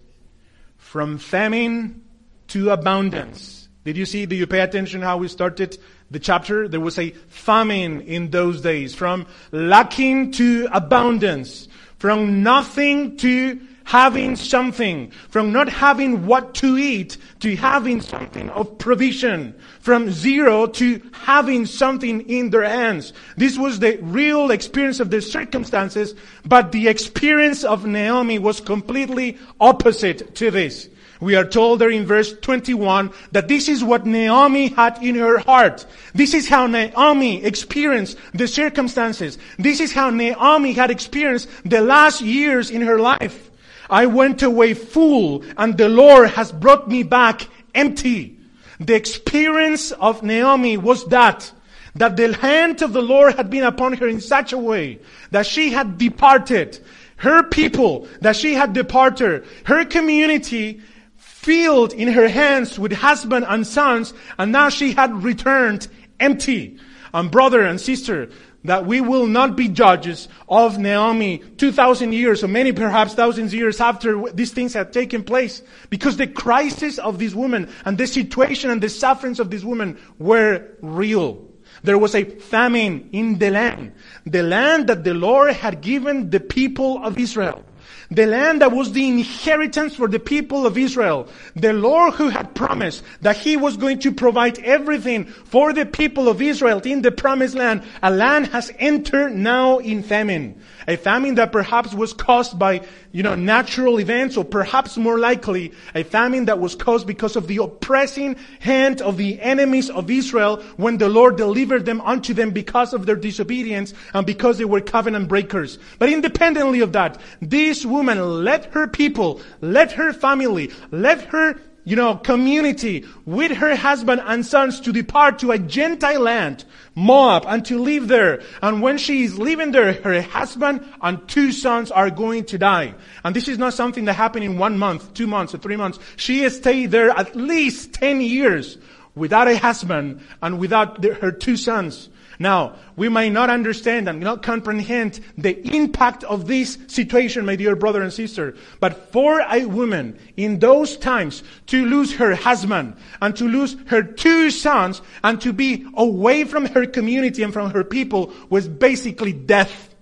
From 0.78 1.18
famine 1.18 2.02
to 2.48 2.70
abundance. 2.70 3.68
Did 3.84 3.96
you 3.96 4.06
see? 4.06 4.24
Did 4.26 4.36
you 4.36 4.46
pay 4.46 4.60
attention 4.60 5.02
how 5.02 5.18
we 5.18 5.28
started 5.28 5.78
the 6.10 6.18
chapter? 6.18 6.68
There 6.68 6.80
was 6.80 6.98
a 6.98 7.10
famine 7.28 8.00
in 8.02 8.30
those 8.30 8.60
days. 8.60 8.94
From 8.94 9.26
lacking 9.52 10.32
to 10.32 10.68
abundance. 10.72 11.68
From 11.98 12.42
nothing 12.42 13.16
to 13.18 13.60
having 13.86 14.34
something. 14.34 15.10
From 15.30 15.52
not 15.52 15.68
having 15.68 16.26
what 16.26 16.54
to 16.54 16.76
eat 16.76 17.16
to 17.40 17.54
having 17.56 18.00
something 18.00 18.50
of 18.50 18.78
provision. 18.78 19.54
From 19.80 20.10
zero 20.10 20.66
to 20.66 21.00
having 21.12 21.66
something 21.66 22.28
in 22.28 22.50
their 22.50 22.64
hands. 22.64 23.12
This 23.36 23.56
was 23.56 23.78
the 23.78 23.98
real 24.02 24.50
experience 24.50 24.98
of 25.00 25.10
the 25.10 25.22
circumstances, 25.22 26.14
but 26.44 26.72
the 26.72 26.88
experience 26.88 27.62
of 27.62 27.86
Naomi 27.86 28.38
was 28.40 28.60
completely 28.60 29.38
opposite 29.60 30.34
to 30.34 30.50
this. 30.50 30.88
We 31.20 31.36
are 31.36 31.46
told 31.46 31.78
there 31.78 31.90
in 31.90 32.04
verse 32.04 32.34
21 32.40 33.10
that 33.32 33.48
this 33.48 33.68
is 33.68 33.82
what 33.82 34.04
Naomi 34.04 34.68
had 34.68 35.02
in 35.02 35.14
her 35.14 35.38
heart. 35.38 35.86
This 36.12 36.34
is 36.34 36.48
how 36.48 36.66
Naomi 36.66 37.42
experienced 37.42 38.18
the 38.34 38.48
circumstances. 38.48 39.38
This 39.58 39.80
is 39.80 39.92
how 39.92 40.10
Naomi 40.10 40.72
had 40.72 40.90
experienced 40.90 41.48
the 41.64 41.80
last 41.80 42.20
years 42.20 42.68
in 42.70 42.82
her 42.82 42.98
life. 42.98 43.45
I 43.88 44.06
went 44.06 44.42
away 44.42 44.74
full 44.74 45.44
and 45.56 45.76
the 45.76 45.88
Lord 45.88 46.30
has 46.30 46.52
brought 46.52 46.88
me 46.88 47.02
back 47.02 47.48
empty. 47.74 48.38
The 48.80 48.94
experience 48.94 49.92
of 49.92 50.22
Naomi 50.22 50.76
was 50.76 51.06
that 51.06 51.52
that 51.96 52.16
the 52.16 52.34
hand 52.34 52.82
of 52.82 52.92
the 52.92 53.02
Lord 53.02 53.34
had 53.36 53.50
been 53.50 53.64
upon 53.64 53.94
her 53.94 54.06
in 54.06 54.20
such 54.20 54.52
a 54.52 54.58
way 54.58 54.98
that 55.30 55.46
she 55.46 55.70
had 55.70 55.98
departed. 55.98 56.78
Her 57.16 57.42
people, 57.42 58.06
that 58.20 58.36
she 58.36 58.52
had 58.52 58.74
departed. 58.74 59.46
Her 59.64 59.84
community 59.86 60.82
filled 61.16 61.94
in 61.94 62.08
her 62.08 62.28
hands 62.28 62.78
with 62.78 62.92
husband 62.92 63.46
and 63.48 63.66
sons, 63.66 64.12
and 64.38 64.52
now 64.52 64.68
she 64.68 64.92
had 64.92 65.22
returned 65.22 65.88
empty. 66.20 66.78
And 67.14 67.30
brother 67.30 67.62
and 67.62 67.80
sister, 67.80 68.28
that 68.66 68.86
we 68.86 69.00
will 69.00 69.26
not 69.26 69.56
be 69.56 69.68
judges 69.68 70.28
of 70.48 70.78
Naomi 70.78 71.38
2,000 71.56 72.12
years 72.12 72.44
or 72.44 72.48
many 72.48 72.72
perhaps 72.72 73.14
thousands 73.14 73.52
years 73.54 73.80
after 73.80 74.30
these 74.32 74.52
things 74.52 74.74
have 74.74 74.90
taken 74.90 75.22
place. 75.22 75.62
Because 75.90 76.16
the 76.16 76.26
crisis 76.26 76.98
of 76.98 77.18
this 77.18 77.34
woman 77.34 77.68
and 77.84 77.98
the 77.98 78.06
situation 78.06 78.70
and 78.70 78.82
the 78.82 78.88
sufferings 78.88 79.40
of 79.40 79.50
this 79.50 79.64
woman 79.64 79.98
were 80.18 80.66
real. 80.80 81.46
There 81.82 81.98
was 81.98 82.14
a 82.14 82.24
famine 82.24 83.08
in 83.12 83.38
the 83.38 83.50
land. 83.50 83.92
The 84.24 84.42
land 84.42 84.88
that 84.88 85.04
the 85.04 85.14
Lord 85.14 85.52
had 85.52 85.80
given 85.80 86.30
the 86.30 86.40
people 86.40 87.04
of 87.04 87.18
Israel. 87.18 87.64
The 88.10 88.26
land 88.26 88.60
that 88.60 88.72
was 88.72 88.92
the 88.92 89.08
inheritance 89.08 89.96
for 89.96 90.06
the 90.06 90.20
people 90.20 90.66
of 90.66 90.78
Israel. 90.78 91.28
The 91.56 91.72
Lord 91.72 92.14
who 92.14 92.28
had 92.28 92.54
promised 92.54 93.02
that 93.22 93.36
He 93.36 93.56
was 93.56 93.76
going 93.76 93.98
to 94.00 94.12
provide 94.12 94.58
everything 94.60 95.24
for 95.24 95.72
the 95.72 95.86
people 95.86 96.28
of 96.28 96.40
Israel 96.40 96.80
in 96.84 97.02
the 97.02 97.10
promised 97.10 97.54
land. 97.54 97.82
A 98.02 98.10
land 98.10 98.48
has 98.48 98.72
entered 98.78 99.34
now 99.34 99.78
in 99.78 100.02
famine. 100.02 100.60
A 100.88 100.96
famine 100.96 101.34
that 101.34 101.50
perhaps 101.50 101.92
was 101.92 102.12
caused 102.12 102.58
by, 102.58 102.82
you 103.10 103.22
know, 103.22 103.34
natural 103.34 103.98
events 103.98 104.36
or 104.36 104.44
perhaps 104.44 104.96
more 104.96 105.18
likely 105.18 105.72
a 105.94 106.04
famine 106.04 106.44
that 106.44 106.60
was 106.60 106.74
caused 106.74 107.06
because 107.06 107.34
of 107.34 107.48
the 107.48 107.56
oppressing 107.56 108.36
hand 108.60 109.02
of 109.02 109.16
the 109.16 109.40
enemies 109.40 109.90
of 109.90 110.10
Israel 110.10 110.62
when 110.76 110.98
the 110.98 111.08
Lord 111.08 111.36
delivered 111.36 111.86
them 111.86 112.00
unto 112.02 112.34
them 112.34 112.50
because 112.50 112.94
of 112.94 113.04
their 113.04 113.16
disobedience 113.16 113.94
and 114.14 114.24
because 114.24 114.58
they 114.58 114.64
were 114.64 114.80
covenant 114.80 115.28
breakers. 115.28 115.78
But 115.98 116.12
independently 116.12 116.80
of 116.80 116.92
that, 116.92 117.20
this 117.40 117.84
woman 117.84 118.44
led 118.44 118.66
her 118.66 118.86
people, 118.86 119.40
led 119.60 119.92
her 119.92 120.12
family, 120.12 120.70
led 120.90 121.22
her 121.22 121.60
you 121.86 121.94
know, 121.94 122.16
community 122.16 123.06
with 123.24 123.52
her 123.52 123.76
husband 123.76 124.20
and 124.26 124.44
sons 124.44 124.80
to 124.80 124.92
depart 124.92 125.38
to 125.38 125.52
a 125.52 125.58
Gentile 125.58 126.20
land, 126.20 126.64
Moab, 126.96 127.44
and 127.46 127.64
to 127.66 127.78
live 127.78 128.08
there. 128.08 128.42
And 128.60 128.82
when 128.82 128.98
she 128.98 129.22
is 129.22 129.38
living 129.38 129.70
there, 129.70 129.92
her 129.92 130.20
husband 130.20 130.84
and 131.00 131.26
two 131.28 131.52
sons 131.52 131.92
are 131.92 132.10
going 132.10 132.44
to 132.46 132.58
die. 132.58 132.94
And 133.22 133.36
this 133.36 133.46
is 133.46 133.56
not 133.56 133.72
something 133.72 134.04
that 134.06 134.14
happened 134.14 134.44
in 134.44 134.58
one 134.58 134.78
month, 134.78 135.14
two 135.14 135.28
months, 135.28 135.54
or 135.54 135.58
three 135.58 135.76
months. 135.76 136.00
She 136.16 136.46
stayed 136.50 136.90
there 136.90 137.10
at 137.10 137.36
least 137.36 137.92
10 137.94 138.20
years 138.20 138.78
without 139.14 139.46
a 139.46 139.56
husband, 139.56 140.20
and 140.42 140.58
without 140.58 141.00
the, 141.00 141.14
her 141.14 141.30
two 141.30 141.56
sons. 141.56 142.08
Now, 142.38 142.76
we 142.96 143.08
may 143.08 143.30
not 143.30 143.50
understand 143.50 144.08
and 144.08 144.20
not 144.20 144.42
comprehend 144.42 145.20
the 145.38 145.56
impact 145.74 146.24
of 146.24 146.46
this 146.46 146.78
situation, 146.86 147.46
my 147.46 147.56
dear 147.56 147.76
brother 147.76 148.02
and 148.02 148.12
sister. 148.12 148.54
But 148.80 149.12
for 149.12 149.40
a 149.40 149.64
woman 149.64 150.18
in 150.36 150.58
those 150.58 150.96
times 150.96 151.42
to 151.68 151.86
lose 151.86 152.14
her 152.16 152.34
husband 152.34 152.96
and 153.22 153.34
to 153.36 153.48
lose 153.48 153.76
her 153.86 154.02
two 154.02 154.50
sons 154.50 155.00
and 155.24 155.40
to 155.40 155.52
be 155.52 155.86
away 155.94 156.44
from 156.44 156.66
her 156.66 156.86
community 156.86 157.42
and 157.42 157.52
from 157.52 157.70
her 157.70 157.84
people 157.84 158.32
was 158.50 158.68
basically 158.68 159.32
death. 159.32 159.94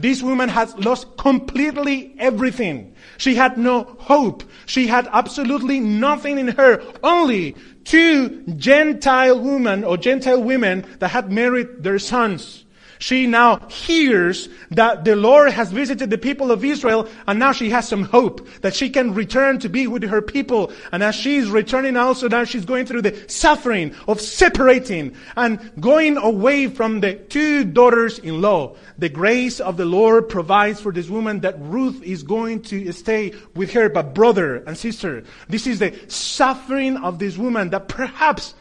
This 0.00 0.22
woman 0.22 0.48
has 0.48 0.76
lost 0.76 1.16
completely 1.16 2.14
everything. 2.18 2.94
She 3.16 3.34
had 3.34 3.58
no 3.58 3.82
hope. 3.98 4.44
She 4.66 4.86
had 4.86 5.08
absolutely 5.12 5.80
nothing 5.80 6.38
in 6.38 6.48
her, 6.48 6.82
only 7.02 7.56
two 7.84 8.42
Gentile 8.56 9.40
women 9.40 9.82
or 9.82 9.96
Gentile 9.96 10.42
women 10.42 10.86
that 11.00 11.08
had 11.08 11.32
married 11.32 11.82
their 11.82 11.98
sons. 11.98 12.64
She 12.98 13.26
now 13.26 13.60
hears 13.68 14.48
that 14.70 15.04
the 15.04 15.16
Lord 15.16 15.52
has 15.52 15.70
visited 15.70 16.10
the 16.10 16.18
people 16.18 16.50
of 16.50 16.64
Israel 16.64 17.08
and 17.26 17.38
now 17.38 17.52
she 17.52 17.70
has 17.70 17.86
some 17.86 18.04
hope 18.04 18.48
that 18.60 18.74
she 18.74 18.90
can 18.90 19.14
return 19.14 19.58
to 19.60 19.68
be 19.68 19.86
with 19.86 20.02
her 20.02 20.20
people. 20.20 20.72
And 20.92 21.02
as 21.02 21.14
she 21.14 21.36
is 21.36 21.50
returning 21.50 21.96
also 21.96 22.28
now 22.28 22.44
she's 22.44 22.64
going 22.64 22.86
through 22.86 23.02
the 23.02 23.16
suffering 23.28 23.94
of 24.06 24.20
separating 24.20 25.14
and 25.36 25.72
going 25.80 26.16
away 26.16 26.66
from 26.68 27.00
the 27.00 27.14
two 27.14 27.64
daughters-in-law. 27.64 28.74
The 28.98 29.08
grace 29.08 29.60
of 29.60 29.76
the 29.76 29.84
Lord 29.84 30.28
provides 30.28 30.80
for 30.80 30.92
this 30.92 31.08
woman 31.08 31.40
that 31.40 31.60
Ruth 31.60 32.02
is 32.02 32.22
going 32.22 32.62
to 32.62 32.92
stay 32.92 33.32
with 33.54 33.72
her. 33.72 33.88
But 33.88 34.14
brother 34.14 34.56
and 34.56 34.76
sister, 34.76 35.24
this 35.48 35.66
is 35.66 35.78
the 35.78 35.98
suffering 36.08 36.96
of 36.96 37.18
this 37.18 37.36
woman 37.36 37.70
that 37.70 37.88
perhaps 37.88 38.54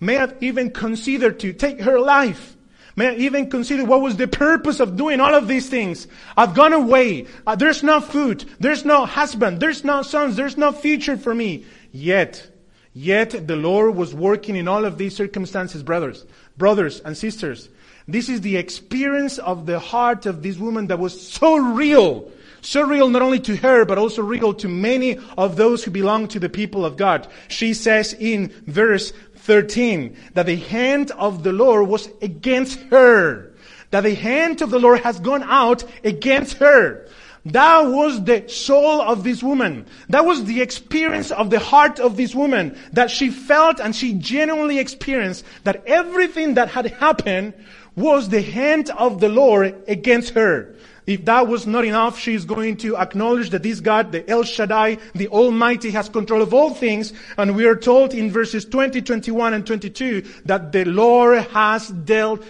may 0.00 0.14
have 0.14 0.34
even 0.40 0.70
considered 0.70 1.38
to 1.40 1.52
take 1.52 1.80
her 1.80 2.00
life. 2.00 2.56
May 2.96 3.08
I 3.08 3.14
even 3.14 3.50
consider 3.50 3.84
what 3.84 4.02
was 4.02 4.16
the 4.16 4.28
purpose 4.28 4.78
of 4.78 4.96
doing 4.96 5.20
all 5.20 5.34
of 5.34 5.48
these 5.48 5.68
things? 5.68 6.06
I've 6.36 6.54
gone 6.54 6.72
away. 6.72 7.26
Uh, 7.46 7.56
there's 7.56 7.82
no 7.82 8.00
food. 8.00 8.44
There's 8.60 8.84
no 8.84 9.04
husband. 9.04 9.58
There's 9.60 9.82
no 9.82 10.02
sons. 10.02 10.36
There's 10.36 10.56
no 10.56 10.70
future 10.70 11.16
for 11.16 11.34
me. 11.34 11.64
Yet, 11.90 12.48
yet 12.92 13.48
the 13.48 13.56
Lord 13.56 13.96
was 13.96 14.14
working 14.14 14.54
in 14.54 14.68
all 14.68 14.84
of 14.84 14.96
these 14.96 15.16
circumstances, 15.16 15.82
brothers, 15.82 16.24
brothers 16.56 17.00
and 17.00 17.16
sisters. 17.16 17.68
This 18.06 18.28
is 18.28 18.42
the 18.42 18.56
experience 18.56 19.38
of 19.38 19.66
the 19.66 19.78
heart 19.78 20.26
of 20.26 20.42
this 20.42 20.58
woman 20.58 20.88
that 20.88 20.98
was 20.98 21.28
so 21.28 21.56
real. 21.56 22.30
So 22.60 22.82
real 22.82 23.08
not 23.08 23.22
only 23.22 23.40
to 23.40 23.56
her, 23.56 23.84
but 23.84 23.98
also 23.98 24.22
real 24.22 24.54
to 24.54 24.68
many 24.68 25.18
of 25.36 25.56
those 25.56 25.84
who 25.84 25.90
belong 25.90 26.28
to 26.28 26.40
the 26.40 26.48
people 26.48 26.84
of 26.84 26.96
God. 26.96 27.26
She 27.48 27.74
says 27.74 28.14
in 28.14 28.48
verse 28.66 29.12
13 29.44 30.16
that 30.34 30.46
the 30.46 30.56
hand 30.56 31.10
of 31.12 31.42
the 31.42 31.52
Lord 31.52 31.88
was 31.88 32.08
against 32.22 32.80
her. 32.90 33.52
That 33.90 34.02
the 34.02 34.14
hand 34.14 34.62
of 34.62 34.70
the 34.70 34.78
Lord 34.78 35.00
has 35.00 35.20
gone 35.20 35.42
out 35.42 35.84
against 36.02 36.56
her. 36.58 37.06
That 37.46 37.80
was 37.82 38.24
the 38.24 38.48
soul 38.48 39.02
of 39.02 39.22
this 39.22 39.42
woman. 39.42 39.84
That 40.08 40.24
was 40.24 40.44
the 40.46 40.62
experience 40.62 41.30
of 41.30 41.50
the 41.50 41.58
heart 41.58 42.00
of 42.00 42.16
this 42.16 42.34
woman 42.34 42.78
that 42.92 43.10
she 43.10 43.28
felt 43.28 43.80
and 43.80 43.94
she 43.94 44.14
genuinely 44.14 44.78
experienced 44.78 45.44
that 45.64 45.84
everything 45.86 46.54
that 46.54 46.70
had 46.70 46.86
happened 46.86 47.52
was 47.96 48.30
the 48.30 48.40
hand 48.40 48.90
of 48.90 49.20
the 49.20 49.28
Lord 49.28 49.84
against 49.86 50.30
her. 50.30 50.73
If 51.06 51.26
that 51.26 51.48
was 51.48 51.66
not 51.66 51.84
enough, 51.84 52.18
she 52.18 52.34
is 52.34 52.44
going 52.44 52.78
to 52.78 52.96
acknowledge 52.96 53.50
that 53.50 53.62
this 53.62 53.80
God, 53.80 54.10
the 54.10 54.28
El 54.28 54.42
Shaddai, 54.42 54.98
the 55.14 55.28
Almighty, 55.28 55.90
has 55.90 56.08
control 56.08 56.40
of 56.40 56.54
all 56.54 56.72
things. 56.72 57.12
And 57.36 57.54
we 57.54 57.66
are 57.66 57.76
told 57.76 58.14
in 58.14 58.30
verses 58.30 58.64
20, 58.64 59.02
21, 59.02 59.52
and 59.52 59.66
22 59.66 60.22
that 60.46 60.72
the 60.72 60.84
Lord 60.86 61.44
has 61.48 61.88
dealt 61.88 62.42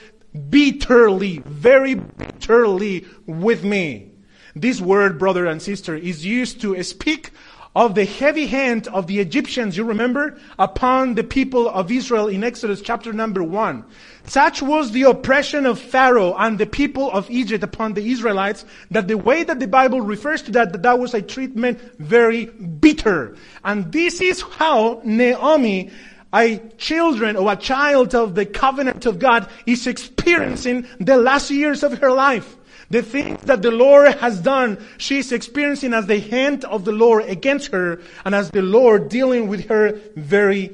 bitterly, 0.50 1.38
very 1.44 1.94
bitterly 1.94 3.06
with 3.26 3.64
me. 3.64 4.10
This 4.54 4.80
word, 4.80 5.18
brother 5.18 5.46
and 5.46 5.60
sister, 5.60 5.96
is 5.96 6.24
used 6.24 6.60
to 6.60 6.80
speak 6.84 7.32
of 7.74 7.94
the 7.94 8.04
heavy 8.04 8.46
hand 8.46 8.86
of 8.88 9.06
the 9.06 9.18
Egyptians, 9.18 9.76
you 9.76 9.84
remember, 9.84 10.38
upon 10.58 11.14
the 11.14 11.24
people 11.24 11.68
of 11.68 11.90
Israel 11.90 12.28
in 12.28 12.44
Exodus 12.44 12.80
chapter 12.80 13.12
number 13.12 13.42
one. 13.42 13.84
Such 14.26 14.62
was 14.62 14.92
the 14.92 15.02
oppression 15.02 15.66
of 15.66 15.78
Pharaoh 15.78 16.34
and 16.38 16.58
the 16.58 16.66
people 16.66 17.10
of 17.10 17.30
Egypt 17.30 17.64
upon 17.64 17.94
the 17.94 18.10
Israelites 18.10 18.64
that 18.90 19.08
the 19.08 19.18
way 19.18 19.42
that 19.42 19.58
the 19.58 19.66
Bible 19.66 20.00
refers 20.00 20.42
to 20.42 20.52
that, 20.52 20.72
that, 20.72 20.82
that 20.82 20.98
was 20.98 21.14
a 21.14 21.22
treatment 21.22 21.80
very 21.98 22.46
bitter. 22.46 23.36
And 23.64 23.92
this 23.92 24.20
is 24.20 24.40
how 24.40 25.02
Naomi 25.04 25.90
a 26.34 26.58
children 26.78 27.36
or 27.36 27.52
a 27.52 27.56
child 27.56 28.12
of 28.12 28.34
the 28.34 28.44
covenant 28.44 29.06
of 29.06 29.20
God 29.20 29.48
is 29.66 29.86
experiencing 29.86 30.86
the 30.98 31.16
last 31.16 31.48
years 31.50 31.84
of 31.84 31.98
her 31.98 32.10
life. 32.10 32.56
The 32.94 33.02
things 33.02 33.42
that 33.46 33.60
the 33.60 33.72
Lord 33.72 34.14
has 34.18 34.38
done, 34.38 34.78
she's 34.98 35.32
experiencing 35.32 35.92
as 35.92 36.06
the 36.06 36.20
hand 36.20 36.64
of 36.64 36.84
the 36.84 36.92
Lord 36.92 37.24
against 37.24 37.72
her 37.72 38.00
and 38.24 38.36
as 38.36 38.52
the 38.52 38.62
Lord 38.62 39.08
dealing 39.08 39.48
with 39.48 39.66
her 39.66 39.98
very 40.14 40.68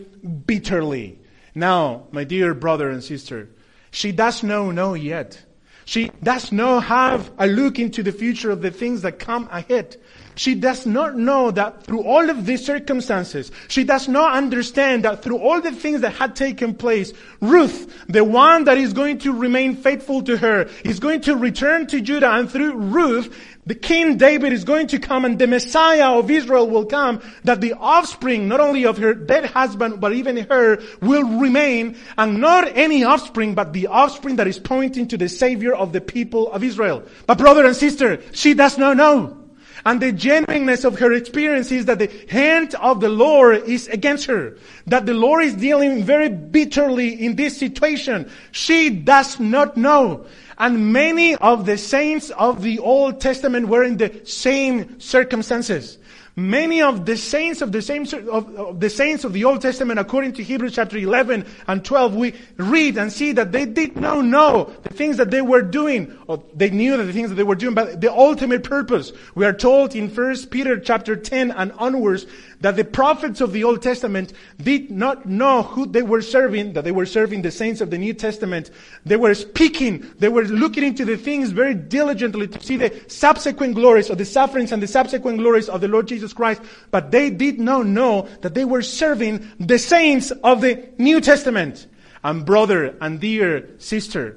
bitterly. 0.45 1.19
Now, 1.55 2.09
my 2.13 2.25
dear 2.25 2.53
brother 2.53 2.91
and 2.91 3.03
sister, 3.03 3.49
she 3.91 4.13
does 4.13 4.43
not 4.43 4.73
know 4.73 4.93
yet. 4.93 5.43
She 5.87 6.11
does 6.23 6.53
not 6.53 6.85
have 6.85 7.31
a 7.39 7.47
look 7.47 7.79
into 7.79 8.03
the 8.03 8.13
future 8.13 8.51
of 8.51 8.61
the 8.61 8.71
things 8.71 9.01
that 9.01 9.19
come 9.19 9.49
ahead. 9.51 9.97
She 10.41 10.55
does 10.55 10.87
not 10.87 11.19
know 11.19 11.51
that 11.51 11.83
through 11.83 12.03
all 12.05 12.31
of 12.31 12.47
these 12.47 12.65
circumstances, 12.65 13.53
she 13.69 13.85
does 13.85 14.09
not 14.09 14.35
understand 14.35 15.05
that 15.05 15.23
through 15.23 15.37
all 15.37 15.61
the 15.61 15.71
things 15.71 16.01
that 16.01 16.15
had 16.15 16.35
taken 16.35 16.73
place, 16.73 17.13
Ruth, 17.43 18.07
the 18.09 18.25
one 18.25 18.65
that 18.65 18.79
is 18.79 18.95
going 18.95 19.19
to 19.19 19.35
remain 19.35 19.77
faithful 19.77 20.23
to 20.23 20.39
her, 20.39 20.71
is 20.83 20.99
going 20.99 21.21
to 21.29 21.37
return 21.37 21.89
to 21.89 22.01
Judah 22.01 22.31
and 22.33 22.51
through 22.51 22.73
Ruth, 22.73 23.37
the 23.67 23.75
King 23.75 24.17
David 24.17 24.55
is 24.55 24.65
going 24.65 24.87
to 24.87 24.99
come 24.99 25.27
and 25.27 25.39
the 25.39 25.47
Messiah 25.47 26.13
of 26.13 26.31
Israel 26.31 26.71
will 26.71 26.87
come, 26.87 27.21
that 27.45 27.61
the 27.61 27.75
offspring, 27.75 28.49
not 28.49 28.61
only 28.61 28.87
of 28.87 28.97
her 28.97 29.13
dead 29.13 29.45
husband, 29.45 30.01
but 30.01 30.15
even 30.15 30.39
her, 30.49 30.83
will 31.03 31.39
remain, 31.39 31.99
and 32.17 32.41
not 32.41 32.79
any 32.79 33.05
offspring, 33.05 33.55
but 33.55 33.75
the 33.75 33.89
offspring 33.89 34.37
that 34.37 34.49
is 34.49 34.59
pointing 34.59 35.07
to 35.09 35.19
the 35.19 35.29
Savior 35.29 35.75
of 35.75 35.93
the 35.93 36.01
people 36.01 36.51
of 36.51 36.65
Israel. 36.65 37.03
But 37.27 37.37
brother 37.37 37.67
and 37.67 37.77
sister, 37.77 38.23
she 38.33 38.55
does 38.55 38.79
not 38.79 38.97
know. 38.97 39.37
And 39.85 40.01
the 40.01 40.13
genuineness 40.13 40.85
of 40.85 40.99
her 40.99 41.13
experience 41.13 41.73
is 41.73 41.87
that 41.87 41.99
the 41.99 42.11
hand 42.29 42.75
of 42.77 43.01
the 43.01 43.09
Lord 43.09 43.65
is 43.65 43.89
against 43.89 44.27
her. 44.27 44.57
That 44.87 45.07
the 45.07 45.15
Lord 45.15 45.45
is 45.45 45.55
dealing 45.55 46.05
very 46.05 46.29
bitterly 46.29 47.25
in 47.25 47.37
this 47.37 47.57
situation. 47.57 48.31
She 48.53 48.91
does 48.91 49.41
not 49.41 49.77
know. 49.77 50.27
And 50.59 50.93
many 50.93 51.35
of 51.37 51.65
the 51.65 51.79
saints 51.79 52.31
of 52.31 52.63
the 52.63 52.79
Old 52.79 53.21
Testament 53.21 53.69
were 53.69 53.83
in 53.83 53.97
the 53.97 54.21
same 54.25 55.01
circumstances. 55.01 55.97
Many 56.37 56.81
of 56.81 57.07
the 57.07 57.17
saints 57.17 57.61
of 57.61 57.73
the 57.73 57.83
same 57.83 58.07
of, 58.31 58.79
the 58.79 58.89
saints 58.89 59.25
of 59.25 59.33
the 59.33 59.45
Old 59.45 59.61
Testament, 59.61 59.99
according 59.99 60.35
to 60.35 60.45
Hebrews 60.45 60.75
chapter 60.75 60.97
11 60.97 61.45
and 61.67 61.85
12, 61.85 62.15
we 62.15 62.35
read 62.57 62.97
and 62.99 63.13
see 63.13 63.33
that 63.33 63.51
they 63.51 63.67
did 63.67 63.97
not 63.97 64.25
know 64.25 64.73
the 64.85 64.95
things 64.95 65.17
that 65.17 65.31
they 65.31 65.43
were 65.43 65.63
doing, 65.63 66.17
or 66.29 66.43
they 66.55 66.71
knew 66.71 66.97
that 66.97 67.05
the 67.05 67.13
things 67.13 67.31
that 67.31 67.35
they 67.35 67.43
were 67.43 67.57
doing, 67.57 67.75
but 67.75 68.01
the 68.01 68.13
ultimate 68.13 68.63
purpose. 68.63 69.13
We 69.35 69.45
are 69.45 69.53
told 69.53 69.97
in 69.97 70.09
1 70.09 70.47
Peter 70.47 70.79
chapter 70.79 71.17
10 71.17 71.51
and 71.51 71.73
onwards 71.73 72.27
that 72.61 72.77
the 72.77 72.85
prophets 72.85 73.41
of 73.41 73.53
the 73.53 73.65
Old 73.65 73.83
Testament 73.83 74.33
did 74.63 74.91
not 74.91 75.27
know 75.27 75.63
who 75.63 75.87
they 75.87 76.03
were 76.03 76.23
serving, 76.23 76.75
that 76.75 76.85
they 76.85 76.93
were 76.93 77.07
serving 77.07 77.43
the 77.43 77.51
saints 77.51 77.81
of 77.81 77.91
the 77.91 77.99
New 77.99 78.13
Testament. 78.13 78.71
They 79.05 79.17
were 79.17 79.35
speaking, 79.35 80.11
they 80.19 80.29
were 80.29 80.45
looking 80.45 80.85
into 80.85 81.05
the 81.05 81.17
things 81.17 81.51
very 81.51 81.75
diligently 81.75 82.49
to 82.49 82.63
see 82.63 82.77
the 82.77 83.03
subsequent 83.09 83.75
glories 83.75 84.11
of 84.11 84.19
the 84.19 84.25
sufferings 84.25 84.73
and 84.73 84.83
the 84.83 84.87
subsequent 84.87 85.39
glories 85.39 85.69
of 85.69 85.81
the 85.81 85.89
Lord 85.89 86.09
Jesus 86.09 86.33
Christ. 86.33 86.61
But 86.91 87.11
they 87.11 87.31
did 87.31 87.59
not 87.59 87.87
know 87.87 88.29
that 88.43 88.55
they 88.55 88.65
were 88.65 88.83
serving 88.83 89.49
the 89.59 89.79
saints 89.79 90.31
of 90.31 90.61
the 90.61 90.89
New 90.99 91.21
Testament. 91.21 91.87
And 92.23 92.45
brother 92.45 92.97
and 93.01 93.19
dear 93.19 93.71
sister, 93.79 94.37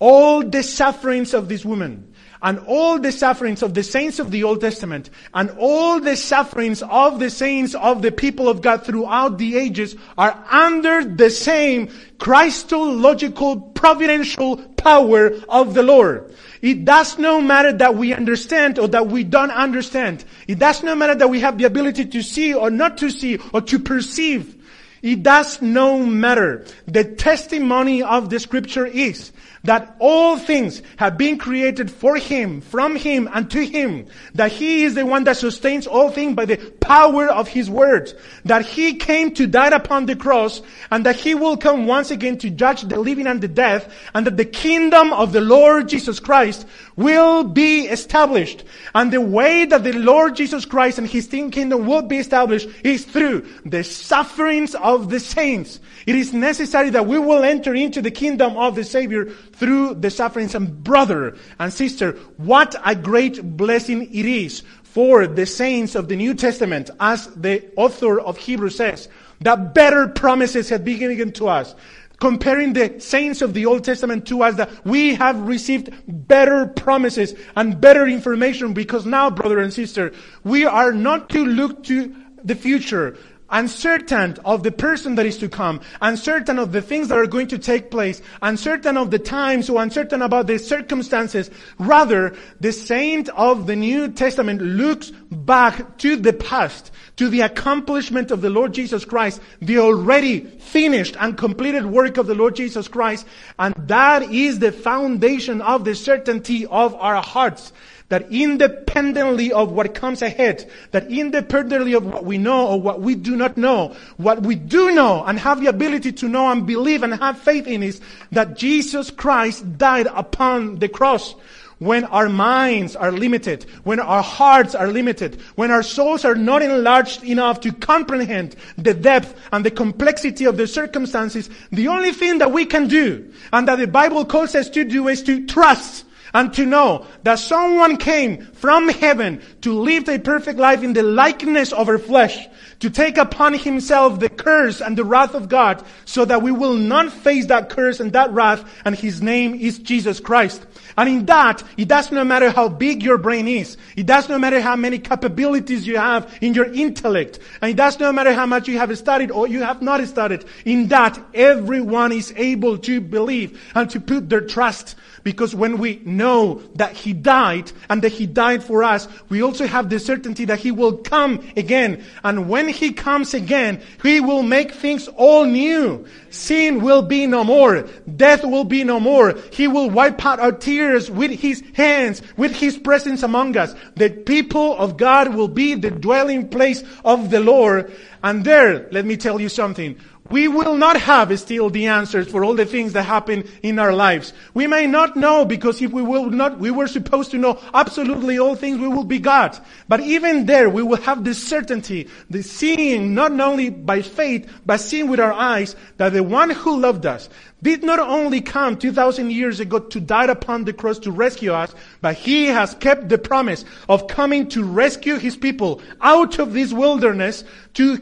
all 0.00 0.42
the 0.42 0.64
sufferings 0.64 1.32
of 1.32 1.48
this 1.48 1.64
woman, 1.64 2.11
and 2.42 2.58
all 2.66 2.98
the 2.98 3.12
sufferings 3.12 3.62
of 3.62 3.74
the 3.74 3.82
saints 3.82 4.18
of 4.18 4.30
the 4.30 4.42
Old 4.42 4.60
Testament 4.60 5.10
and 5.32 5.50
all 5.58 6.00
the 6.00 6.16
sufferings 6.16 6.82
of 6.82 7.20
the 7.20 7.30
saints 7.30 7.74
of 7.74 8.02
the 8.02 8.10
people 8.10 8.48
of 8.48 8.60
God 8.60 8.84
throughout 8.84 9.38
the 9.38 9.56
ages 9.56 9.94
are 10.18 10.44
under 10.50 11.04
the 11.04 11.30
same 11.30 11.88
Christological 12.18 13.60
providential 13.60 14.56
power 14.56 15.32
of 15.48 15.74
the 15.74 15.82
Lord. 15.82 16.34
It 16.60 16.84
does 16.84 17.18
not 17.18 17.42
matter 17.42 17.72
that 17.72 17.96
we 17.96 18.12
understand 18.12 18.78
or 18.78 18.88
that 18.88 19.08
we 19.08 19.24
don't 19.24 19.50
understand. 19.50 20.24
It 20.46 20.58
does 20.58 20.82
not 20.82 20.98
matter 20.98 21.14
that 21.14 21.28
we 21.28 21.40
have 21.40 21.58
the 21.58 21.64
ability 21.64 22.06
to 22.06 22.22
see 22.22 22.54
or 22.54 22.70
not 22.70 22.98
to 22.98 23.10
see 23.10 23.38
or 23.52 23.60
to 23.62 23.78
perceive. 23.78 24.61
It 25.02 25.24
does 25.24 25.60
no 25.60 25.98
matter. 25.98 26.64
The 26.86 27.02
testimony 27.02 28.02
of 28.04 28.30
the 28.30 28.38
scripture 28.38 28.86
is 28.86 29.32
that 29.64 29.96
all 29.98 30.38
things 30.38 30.82
have 30.96 31.16
been 31.16 31.38
created 31.38 31.90
for 31.90 32.16
him, 32.16 32.60
from 32.60 32.96
him, 32.96 33.28
and 33.32 33.50
to 33.50 33.64
him. 33.64 34.06
That 34.34 34.52
he 34.52 34.84
is 34.84 34.94
the 34.94 35.06
one 35.06 35.24
that 35.24 35.36
sustains 35.36 35.86
all 35.86 36.10
things 36.10 36.34
by 36.34 36.44
the 36.44 36.56
power 36.80 37.28
of 37.28 37.48
his 37.48 37.70
word. 37.70 38.12
That 38.44 38.64
he 38.64 38.94
came 38.94 39.34
to 39.34 39.46
die 39.46 39.68
upon 39.68 40.06
the 40.06 40.16
cross, 40.16 40.62
and 40.90 41.06
that 41.06 41.16
he 41.16 41.34
will 41.34 41.56
come 41.56 41.86
once 41.86 42.10
again 42.10 42.38
to 42.38 42.50
judge 42.50 42.82
the 42.82 42.98
living 42.98 43.26
and 43.26 43.40
the 43.40 43.48
dead, 43.48 43.90
and 44.14 44.26
that 44.26 44.36
the 44.36 44.44
kingdom 44.44 45.12
of 45.12 45.32
the 45.32 45.40
Lord 45.40 45.88
Jesus 45.88 46.18
Christ 46.20 46.66
will 47.02 47.44
be 47.44 47.86
established. 47.86 48.64
And 48.94 49.12
the 49.12 49.20
way 49.20 49.64
that 49.64 49.84
the 49.84 49.92
Lord 49.92 50.36
Jesus 50.36 50.64
Christ 50.64 50.98
and 50.98 51.06
his 51.06 51.26
kingdom 51.26 51.86
will 51.86 52.02
be 52.02 52.18
established 52.18 52.68
is 52.84 53.04
through 53.04 53.46
the 53.64 53.84
sufferings 53.84 54.74
of 54.74 55.10
the 55.10 55.20
saints. 55.20 55.80
It 56.06 56.14
is 56.14 56.32
necessary 56.32 56.90
that 56.90 57.06
we 57.06 57.18
will 57.18 57.42
enter 57.42 57.74
into 57.74 58.02
the 58.02 58.10
kingdom 58.10 58.56
of 58.56 58.74
the 58.74 58.84
Savior 58.84 59.26
through 59.26 59.94
the 59.94 60.10
sufferings. 60.10 60.54
And 60.54 60.82
brother 60.82 61.36
and 61.58 61.72
sister, 61.72 62.12
what 62.36 62.74
a 62.84 62.94
great 62.94 63.56
blessing 63.56 64.02
it 64.14 64.26
is 64.26 64.62
for 64.82 65.26
the 65.26 65.46
saints 65.46 65.94
of 65.94 66.08
the 66.08 66.16
New 66.16 66.34
Testament, 66.34 66.90
as 67.00 67.26
the 67.28 67.64
author 67.76 68.20
of 68.20 68.36
Hebrews 68.36 68.76
says, 68.76 69.08
that 69.40 69.74
better 69.74 70.06
promises 70.06 70.68
have 70.68 70.84
been 70.84 70.98
given 70.98 71.32
to 71.32 71.48
us 71.48 71.74
comparing 72.22 72.72
the 72.72 73.00
saints 73.00 73.42
of 73.42 73.52
the 73.52 73.66
Old 73.66 73.82
Testament 73.82 74.24
to 74.28 74.44
us 74.44 74.54
that 74.54 74.70
we 74.86 75.16
have 75.16 75.40
received 75.40 75.90
better 76.06 76.68
promises 76.68 77.34
and 77.56 77.80
better 77.80 78.06
information 78.06 78.72
because 78.72 79.04
now, 79.04 79.28
brother 79.28 79.58
and 79.58 79.72
sister, 79.72 80.12
we 80.44 80.64
are 80.64 80.92
not 80.92 81.28
to 81.30 81.44
look 81.44 81.82
to 81.82 82.14
the 82.44 82.54
future, 82.54 83.18
uncertain 83.52 84.36
of 84.44 84.62
the 84.62 84.72
person 84.72 85.14
that 85.14 85.26
is 85.26 85.38
to 85.38 85.48
come, 85.48 85.80
uncertain 86.00 86.58
of 86.58 86.72
the 86.72 86.82
things 86.82 87.08
that 87.08 87.18
are 87.18 87.26
going 87.26 87.46
to 87.48 87.58
take 87.58 87.90
place, 87.90 88.20
uncertain 88.40 88.96
of 88.96 89.10
the 89.10 89.18
times 89.18 89.68
or 89.70 89.82
uncertain 89.82 90.22
about 90.22 90.46
the 90.46 90.58
circumstances. 90.58 91.50
Rather, 91.78 92.34
the 92.60 92.72
saint 92.72 93.28
of 93.30 93.66
the 93.66 93.76
New 93.76 94.08
Testament 94.08 94.60
looks 94.60 95.10
back 95.30 95.98
to 95.98 96.16
the 96.16 96.32
past, 96.32 96.90
to 97.16 97.28
the 97.28 97.42
accomplishment 97.42 98.30
of 98.30 98.40
the 98.40 98.50
Lord 98.50 98.72
Jesus 98.72 99.04
Christ, 99.04 99.40
the 99.60 99.78
already 99.78 100.40
finished 100.40 101.16
and 101.20 101.36
completed 101.36 101.86
work 101.86 102.16
of 102.16 102.26
the 102.26 102.34
Lord 102.34 102.56
Jesus 102.56 102.88
Christ, 102.88 103.26
and 103.58 103.74
that 103.76 104.22
is 104.22 104.58
the 104.58 104.72
foundation 104.72 105.60
of 105.60 105.84
the 105.84 105.94
certainty 105.94 106.66
of 106.66 106.94
our 106.94 107.22
hearts 107.22 107.72
that 108.12 108.30
independently 108.30 109.50
of 109.52 109.72
what 109.72 109.94
comes 109.94 110.20
ahead, 110.20 110.70
that 110.90 111.10
independently 111.10 111.94
of 111.94 112.04
what 112.04 112.26
we 112.26 112.36
know 112.36 112.66
or 112.66 112.78
what 112.78 113.00
we 113.00 113.14
do 113.14 113.36
not 113.36 113.56
know, 113.56 113.96
what 114.18 114.42
we 114.42 114.54
do 114.54 114.94
know 114.94 115.24
and 115.24 115.38
have 115.38 115.62
the 115.62 115.66
ability 115.66 116.12
to 116.12 116.28
know 116.28 116.50
and 116.50 116.66
believe 116.66 117.02
and 117.02 117.14
have 117.14 117.38
faith 117.38 117.66
in 117.66 117.82
is 117.82 118.02
that 118.30 118.54
Jesus 118.54 119.10
Christ 119.10 119.78
died 119.78 120.08
upon 120.08 120.78
the 120.78 120.90
cross. 120.90 121.34
When 121.78 122.04
our 122.04 122.28
minds 122.28 122.94
are 122.96 123.10
limited, 123.10 123.64
when 123.82 123.98
our 123.98 124.22
hearts 124.22 124.74
are 124.74 124.88
limited, 124.88 125.40
when 125.54 125.70
our 125.70 125.82
souls 125.82 126.26
are 126.26 126.34
not 126.34 126.60
enlarged 126.60 127.24
enough 127.24 127.60
to 127.62 127.72
comprehend 127.72 128.56
the 128.76 128.92
depth 128.92 129.34
and 129.52 129.64
the 129.64 129.70
complexity 129.70 130.44
of 130.44 130.58
the 130.58 130.66
circumstances, 130.66 131.48
the 131.70 131.88
only 131.88 132.12
thing 132.12 132.38
that 132.38 132.52
we 132.52 132.66
can 132.66 132.88
do 132.88 133.32
and 133.54 133.66
that 133.68 133.76
the 133.76 133.86
Bible 133.86 134.26
calls 134.26 134.54
us 134.54 134.68
to 134.68 134.84
do 134.84 135.08
is 135.08 135.22
to 135.22 135.46
trust 135.46 136.04
and 136.34 136.52
to 136.54 136.64
know 136.66 137.06
that 137.24 137.38
someone 137.38 137.96
came 137.96 138.46
from 138.46 138.88
heaven 138.88 139.40
to 139.60 139.78
live 139.78 140.08
a 140.08 140.18
perfect 140.18 140.58
life 140.58 140.82
in 140.82 140.92
the 140.92 141.02
likeness 141.02 141.72
of 141.72 141.88
our 141.88 141.98
flesh, 141.98 142.48
to 142.80 142.90
take 142.90 143.18
upon 143.18 143.54
himself 143.54 144.18
the 144.18 144.28
curse 144.28 144.80
and 144.80 144.96
the 144.96 145.04
wrath 145.04 145.34
of 145.34 145.48
God 145.48 145.84
so 146.04 146.24
that 146.24 146.42
we 146.42 146.50
will 146.50 146.74
not 146.74 147.12
face 147.12 147.46
that 147.46 147.68
curse 147.68 148.00
and 148.00 148.12
that 148.12 148.32
wrath 148.32 148.64
and 148.84 148.94
his 148.94 149.22
name 149.22 149.54
is 149.54 149.78
Jesus 149.78 150.20
Christ. 150.20 150.66
And 150.96 151.08
in 151.08 151.26
that, 151.26 151.62
it 151.76 151.88
does 151.88 152.10
not 152.10 152.26
matter 152.26 152.50
how 152.50 152.68
big 152.68 153.02
your 153.02 153.18
brain 153.18 153.48
is. 153.48 153.76
It 153.96 154.06
does 154.06 154.28
not 154.28 154.40
matter 154.40 154.60
how 154.60 154.76
many 154.76 154.98
capabilities 154.98 155.86
you 155.86 155.96
have 155.96 156.36
in 156.40 156.54
your 156.54 156.66
intellect. 156.72 157.38
And 157.60 157.70
it 157.70 157.76
does 157.76 157.98
not 157.98 158.14
matter 158.14 158.32
how 158.32 158.46
much 158.46 158.68
you 158.68 158.78
have 158.78 158.96
studied 158.98 159.30
or 159.30 159.46
you 159.46 159.62
have 159.62 159.80
not 159.80 160.06
studied. 160.06 160.44
In 160.64 160.88
that, 160.88 161.18
everyone 161.34 162.12
is 162.12 162.32
able 162.36 162.78
to 162.78 163.00
believe 163.00 163.60
and 163.74 163.88
to 163.90 164.00
put 164.00 164.28
their 164.28 164.42
trust 164.42 164.96
because 165.24 165.54
when 165.54 165.78
we 165.78 166.00
know 166.04 166.62
that 166.74 166.92
He 166.92 167.12
died 167.12 167.70
and 167.88 168.02
that 168.02 168.12
He 168.12 168.26
died 168.26 168.62
for 168.62 168.82
us, 168.82 169.08
we 169.28 169.42
also 169.42 169.66
have 169.66 169.88
the 169.88 169.98
certainty 169.98 170.44
that 170.46 170.58
He 170.58 170.70
will 170.70 170.96
come 170.98 171.46
again. 171.56 172.04
And 172.24 172.48
when 172.48 172.68
He 172.68 172.92
comes 172.92 173.34
again, 173.34 173.80
He 174.02 174.20
will 174.20 174.42
make 174.42 174.72
things 174.72 175.08
all 175.08 175.44
new. 175.44 176.06
Sin 176.30 176.82
will 176.82 177.02
be 177.02 177.26
no 177.26 177.44
more. 177.44 177.82
Death 178.16 178.44
will 178.44 178.64
be 178.64 178.84
no 178.84 178.98
more. 178.98 179.34
He 179.52 179.68
will 179.68 179.90
wipe 179.90 180.24
out 180.24 180.40
our 180.40 180.52
tears 180.52 181.10
with 181.10 181.30
His 181.30 181.62
hands, 181.74 182.22
with 182.36 182.54
His 182.54 182.78
presence 182.78 183.22
among 183.22 183.56
us. 183.56 183.74
The 183.96 184.10
people 184.10 184.76
of 184.76 184.96
God 184.96 185.34
will 185.34 185.48
be 185.48 185.74
the 185.74 185.90
dwelling 185.90 186.48
place 186.48 186.82
of 187.04 187.30
the 187.30 187.40
Lord. 187.40 187.92
And 188.22 188.44
there, 188.44 188.88
let 188.92 189.04
me 189.04 189.16
tell 189.16 189.40
you 189.40 189.48
something. 189.48 189.98
We 190.30 190.48
will 190.48 190.76
not 190.76 190.98
have 191.00 191.38
still 191.38 191.68
the 191.68 191.88
answers 191.88 192.28
for 192.28 192.44
all 192.44 192.54
the 192.54 192.64
things 192.64 192.92
that 192.92 193.02
happen 193.02 193.48
in 193.62 193.78
our 193.78 193.92
lives. 193.92 194.32
We 194.54 194.66
may 194.66 194.86
not 194.86 195.16
know 195.16 195.44
because 195.44 195.82
if 195.82 195.92
we 195.92 196.00
will 196.00 196.30
not, 196.30 196.58
we 196.58 196.70
were 196.70 196.86
supposed 196.86 197.32
to 197.32 197.38
know 197.38 197.60
absolutely 197.74 198.38
all 198.38 198.54
things, 198.54 198.78
we 198.78 198.88
will 198.88 199.04
be 199.04 199.18
God. 199.18 199.58
But 199.88 200.00
even 200.00 200.46
there, 200.46 200.70
we 200.70 200.82
will 200.82 201.02
have 201.02 201.24
the 201.24 201.34
certainty, 201.34 202.08
the 202.30 202.42
seeing 202.42 203.14
not 203.14 203.38
only 203.38 203.68
by 203.70 204.00
faith, 204.00 204.50
but 204.64 204.78
seeing 204.78 205.08
with 205.08 205.20
our 205.20 205.32
eyes 205.32 205.76
that 205.96 206.12
the 206.12 206.22
one 206.22 206.50
who 206.50 206.78
loved 206.80 207.04
us 207.04 207.28
did 207.62 207.82
not 207.82 207.98
only 207.98 208.40
come 208.40 208.76
2000 208.76 209.30
years 209.30 209.60
ago 209.60 209.78
to 209.78 210.00
die 210.00 210.24
upon 210.24 210.64
the 210.64 210.72
cross 210.72 210.98
to 211.00 211.12
rescue 211.12 211.52
us, 211.52 211.74
but 212.00 212.16
he 212.16 212.46
has 212.46 212.74
kept 212.76 213.08
the 213.08 213.18
promise 213.18 213.64
of 213.88 214.08
coming 214.08 214.48
to 214.48 214.64
rescue 214.64 215.16
his 215.16 215.36
people 215.36 215.80
out 216.00 216.38
of 216.38 216.52
this 216.52 216.72
wilderness 216.72 217.44
to 217.74 217.98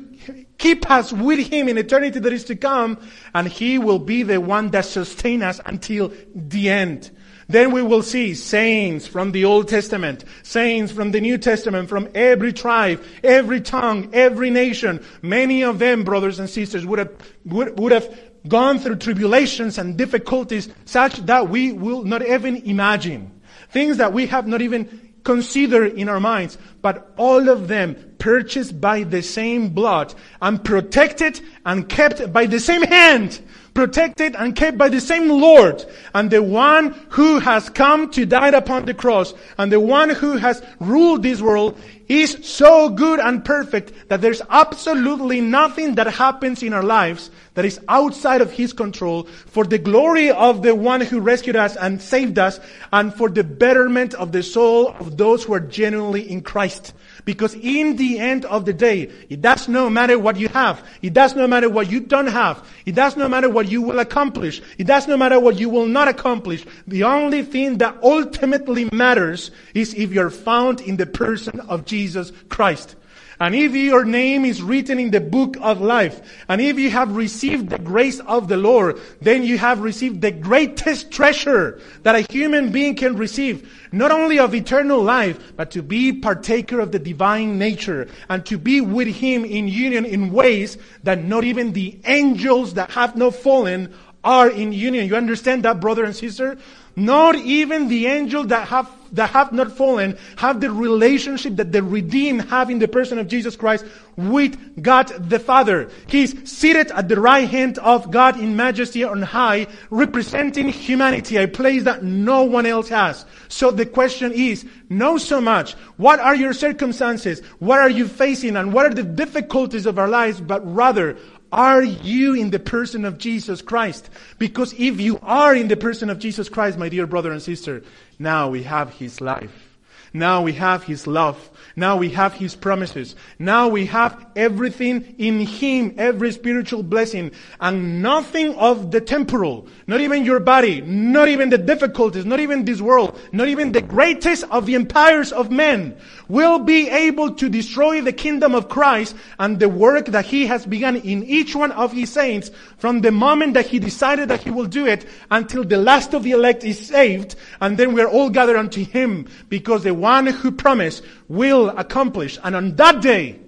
keep 0.60 0.88
us 0.90 1.12
with 1.12 1.48
him 1.48 1.68
in 1.68 1.78
eternity 1.78 2.20
that 2.20 2.32
is 2.32 2.44
to 2.44 2.54
come, 2.54 2.98
and 3.34 3.48
he 3.48 3.78
will 3.78 3.98
be 3.98 4.22
the 4.22 4.40
one 4.40 4.70
that 4.70 4.84
sustain 4.84 5.42
us 5.42 5.60
until 5.66 6.12
the 6.34 6.68
end. 6.68 7.10
Then 7.48 7.72
we 7.72 7.82
will 7.82 8.04
see 8.04 8.34
saints 8.34 9.08
from 9.08 9.32
the 9.32 9.44
Old 9.44 9.66
Testament, 9.66 10.24
saints 10.44 10.92
from 10.92 11.10
the 11.10 11.20
New 11.20 11.36
Testament, 11.36 11.88
from 11.88 12.08
every 12.14 12.52
tribe, 12.52 13.02
every 13.24 13.60
tongue, 13.60 14.10
every 14.12 14.50
nation. 14.50 15.04
Many 15.20 15.64
of 15.64 15.80
them, 15.80 16.04
brothers 16.04 16.38
and 16.38 16.48
sisters, 16.48 16.86
would 16.86 17.00
have, 17.00 17.12
would, 17.46 17.76
would 17.80 17.90
have 17.90 18.16
gone 18.46 18.78
through 18.78 18.96
tribulations 18.96 19.78
and 19.78 19.96
difficulties 19.96 20.68
such 20.84 21.16
that 21.26 21.48
we 21.48 21.72
will 21.72 22.04
not 22.04 22.24
even 22.24 22.56
imagine. 22.58 23.40
Things 23.70 23.96
that 23.96 24.12
we 24.12 24.26
have 24.26 24.46
not 24.46 24.62
even 24.62 25.09
consider 25.24 25.84
in 25.84 26.08
our 26.08 26.20
minds, 26.20 26.58
but 26.82 27.12
all 27.16 27.48
of 27.48 27.68
them 27.68 27.96
purchased 28.18 28.80
by 28.80 29.02
the 29.02 29.22
same 29.22 29.70
blood 29.70 30.14
and 30.40 30.62
protected 30.64 31.40
and 31.64 31.88
kept 31.88 32.32
by 32.32 32.46
the 32.46 32.60
same 32.60 32.82
hand, 32.82 33.40
protected 33.74 34.34
and 34.36 34.56
kept 34.56 34.78
by 34.78 34.88
the 34.88 35.00
same 35.00 35.28
Lord, 35.28 35.84
and 36.14 36.30
the 36.30 36.42
one 36.42 36.92
who 37.10 37.38
has 37.38 37.68
come 37.70 38.10
to 38.10 38.26
die 38.26 38.48
upon 38.48 38.84
the 38.84 38.94
cross, 38.94 39.34
and 39.58 39.70
the 39.72 39.80
one 39.80 40.10
who 40.10 40.36
has 40.36 40.62
ruled 40.78 41.22
this 41.22 41.40
world 41.40 41.78
is 42.10 42.38
so 42.42 42.88
good 42.88 43.20
and 43.20 43.44
perfect 43.44 44.08
that 44.08 44.20
there's 44.20 44.42
absolutely 44.50 45.40
nothing 45.40 45.94
that 45.94 46.08
happens 46.08 46.60
in 46.60 46.72
our 46.72 46.82
lives 46.82 47.30
that 47.54 47.64
is 47.64 47.78
outside 47.86 48.40
of 48.40 48.50
His 48.50 48.72
control 48.72 49.24
for 49.46 49.64
the 49.64 49.78
glory 49.78 50.30
of 50.30 50.62
the 50.62 50.74
one 50.74 51.00
who 51.00 51.20
rescued 51.20 51.54
us 51.54 51.76
and 51.76 52.02
saved 52.02 52.36
us 52.36 52.58
and 52.92 53.14
for 53.14 53.28
the 53.28 53.44
betterment 53.44 54.14
of 54.14 54.32
the 54.32 54.42
soul 54.42 54.88
of 54.98 55.16
those 55.16 55.44
who 55.44 55.54
are 55.54 55.60
genuinely 55.60 56.28
in 56.28 56.40
Christ. 56.40 56.94
Because 57.24 57.54
in 57.54 57.96
the 57.96 58.18
end 58.18 58.44
of 58.46 58.64
the 58.64 58.72
day, 58.72 59.10
it 59.28 59.40
does 59.40 59.68
not 59.68 59.90
matter 59.90 60.18
what 60.18 60.36
you 60.36 60.48
have. 60.48 60.84
It 61.02 61.12
does 61.12 61.36
not 61.36 61.48
matter 61.50 61.68
what 61.68 61.90
you 61.90 62.00
don't 62.00 62.28
have. 62.28 62.66
It 62.86 62.94
does 62.94 63.16
not 63.16 63.30
matter 63.30 63.48
what 63.50 63.70
you 63.70 63.82
will 63.82 64.00
accomplish. 64.00 64.62
It 64.78 64.86
does 64.86 65.06
not 65.06 65.18
matter 65.18 65.38
what 65.38 65.60
you 65.60 65.68
will 65.68 65.86
not 65.86 66.08
accomplish. 66.08 66.64
The 66.88 67.04
only 67.04 67.42
thing 67.42 67.78
that 67.78 67.98
ultimately 68.02 68.88
matters 68.92 69.50
is 69.74 69.94
if 69.94 70.12
you're 70.12 70.30
found 70.30 70.80
in 70.80 70.96
the 70.96 71.06
person 71.06 71.60
of 71.60 71.84
Jesus 71.84 71.99
Christ. 72.48 72.96
And 73.40 73.54
if 73.54 73.74
your 73.74 74.04
name 74.04 74.44
is 74.44 74.60
written 74.60 74.98
in 74.98 75.10
the 75.10 75.20
book 75.20 75.56
of 75.62 75.80
life, 75.80 76.20
and 76.46 76.60
if 76.60 76.78
you 76.78 76.90
have 76.90 77.16
received 77.16 77.70
the 77.70 77.78
grace 77.78 78.20
of 78.20 78.48
the 78.48 78.58
Lord, 78.58 79.00
then 79.22 79.44
you 79.44 79.56
have 79.56 79.80
received 79.80 80.20
the 80.20 80.30
greatest 80.30 81.10
treasure 81.10 81.80
that 82.02 82.14
a 82.14 82.30
human 82.30 82.70
being 82.70 82.96
can 82.96 83.16
receive. 83.16 83.66
Not 83.92 84.12
only 84.12 84.38
of 84.38 84.54
eternal 84.54 85.02
life, 85.02 85.54
but 85.56 85.70
to 85.70 85.82
be 85.82 86.12
partaker 86.12 86.80
of 86.80 86.92
the 86.92 86.98
divine 86.98 87.58
nature 87.58 88.08
and 88.28 88.44
to 88.44 88.58
be 88.58 88.82
with 88.82 89.08
Him 89.08 89.46
in 89.46 89.68
union 89.68 90.04
in 90.04 90.32
ways 90.32 90.76
that 91.04 91.24
not 91.24 91.42
even 91.42 91.72
the 91.72 91.98
angels 92.04 92.74
that 92.74 92.90
have 92.90 93.16
not 93.16 93.34
fallen 93.34 93.94
are 94.22 94.50
in 94.50 94.74
union. 94.74 95.06
You 95.06 95.16
understand 95.16 95.62
that, 95.62 95.80
brother 95.80 96.04
and 96.04 96.14
sister? 96.14 96.58
Not 97.00 97.34
even 97.36 97.88
the 97.88 98.08
angels 98.08 98.48
that 98.48 98.68
have, 98.68 98.90
that 99.12 99.30
have 99.30 99.54
not 99.54 99.72
fallen 99.72 100.18
have 100.36 100.60
the 100.60 100.70
relationship 100.70 101.56
that 101.56 101.72
the 101.72 101.82
redeemed 101.82 102.42
have 102.50 102.68
in 102.68 102.78
the 102.78 102.88
person 102.88 103.18
of 103.18 103.26
Jesus 103.26 103.56
Christ 103.56 103.86
with 104.16 104.82
God 104.82 105.06
the 105.06 105.38
Father. 105.38 105.88
He's 106.08 106.46
seated 106.46 106.90
at 106.90 107.08
the 107.08 107.18
right 107.18 107.48
hand 107.48 107.78
of 107.78 108.10
God 108.10 108.38
in 108.38 108.54
majesty 108.54 109.02
on 109.02 109.22
high, 109.22 109.66
representing 109.88 110.68
humanity, 110.68 111.38
a 111.38 111.48
place 111.48 111.84
that 111.84 112.02
no 112.02 112.42
one 112.42 112.66
else 112.66 112.90
has. 112.90 113.24
So 113.48 113.70
the 113.70 113.86
question 113.86 114.32
is, 114.32 114.66
know 114.90 115.16
so 115.16 115.40
much. 115.40 115.72
What 115.96 116.20
are 116.20 116.34
your 116.34 116.52
circumstances? 116.52 117.40
What 117.60 117.78
are 117.78 117.88
you 117.88 118.08
facing? 118.08 118.56
And 118.56 118.74
what 118.74 118.84
are 118.84 118.94
the 118.94 119.04
difficulties 119.04 119.86
of 119.86 119.98
our 119.98 120.08
lives? 120.08 120.38
But 120.38 120.60
rather, 120.70 121.16
are 121.52 121.82
you 121.82 122.34
in 122.34 122.50
the 122.50 122.58
person 122.58 123.04
of 123.04 123.18
Jesus 123.18 123.62
Christ? 123.62 124.08
Because 124.38 124.72
if 124.74 125.00
you 125.00 125.18
are 125.22 125.54
in 125.54 125.68
the 125.68 125.76
person 125.76 126.10
of 126.10 126.18
Jesus 126.18 126.48
Christ, 126.48 126.78
my 126.78 126.88
dear 126.88 127.06
brother 127.06 127.32
and 127.32 127.42
sister, 127.42 127.82
now 128.18 128.48
we 128.48 128.62
have 128.62 128.90
His 128.90 129.20
life. 129.20 129.69
Now 130.12 130.42
we 130.42 130.52
have 130.54 130.82
His 130.84 131.06
love. 131.06 131.50
Now 131.76 131.96
we 131.96 132.10
have 132.10 132.34
His 132.34 132.56
promises. 132.56 133.14
Now 133.38 133.68
we 133.68 133.86
have 133.86 134.26
everything 134.34 135.14
in 135.18 135.40
Him, 135.40 135.94
every 135.98 136.32
spiritual 136.32 136.82
blessing, 136.82 137.30
and 137.60 138.02
nothing 138.02 138.54
of 138.56 138.90
the 138.90 139.00
temporal, 139.00 139.68
not 139.86 140.00
even 140.00 140.24
your 140.24 140.40
body, 140.40 140.80
not 140.80 141.28
even 141.28 141.50
the 141.50 141.58
difficulties, 141.58 142.24
not 142.24 142.40
even 142.40 142.64
this 142.64 142.80
world, 142.80 143.18
not 143.32 143.48
even 143.48 143.72
the 143.72 143.82
greatest 143.82 144.44
of 144.50 144.66
the 144.66 144.74
empires 144.74 145.32
of 145.32 145.50
men 145.50 145.96
will 146.28 146.60
be 146.60 146.88
able 146.88 147.34
to 147.34 147.48
destroy 147.48 148.00
the 148.00 148.12
kingdom 148.12 148.54
of 148.54 148.68
Christ 148.68 149.16
and 149.38 149.58
the 149.58 149.68
work 149.68 150.06
that 150.06 150.26
He 150.26 150.46
has 150.46 150.66
begun 150.66 150.96
in 150.96 151.24
each 151.24 151.54
one 151.54 151.72
of 151.72 151.92
His 151.92 152.12
saints 152.12 152.50
from 152.78 153.00
the 153.00 153.10
moment 153.10 153.54
that 153.54 153.66
He 153.66 153.78
decided 153.78 154.28
that 154.28 154.42
He 154.42 154.50
will 154.50 154.66
do 154.66 154.86
it 154.86 155.06
until 155.30 155.64
the 155.64 155.76
last 155.76 156.14
of 156.14 156.22
the 156.24 156.32
elect 156.32 156.64
is 156.64 156.84
saved, 156.84 157.36
and 157.60 157.78
then 157.78 157.92
we 157.92 158.00
are 158.00 158.08
all 158.08 158.30
gathered 158.30 158.56
unto 158.56 158.84
Him 158.84 159.28
because 159.48 159.84
the 159.84 159.99
one 160.00 160.26
who 160.26 160.50
promised 160.50 161.02
will 161.28 161.68
accomplish. 161.70 162.38
And 162.42 162.56
on 162.56 162.76
that 162.76 163.00
day, 163.00 163.38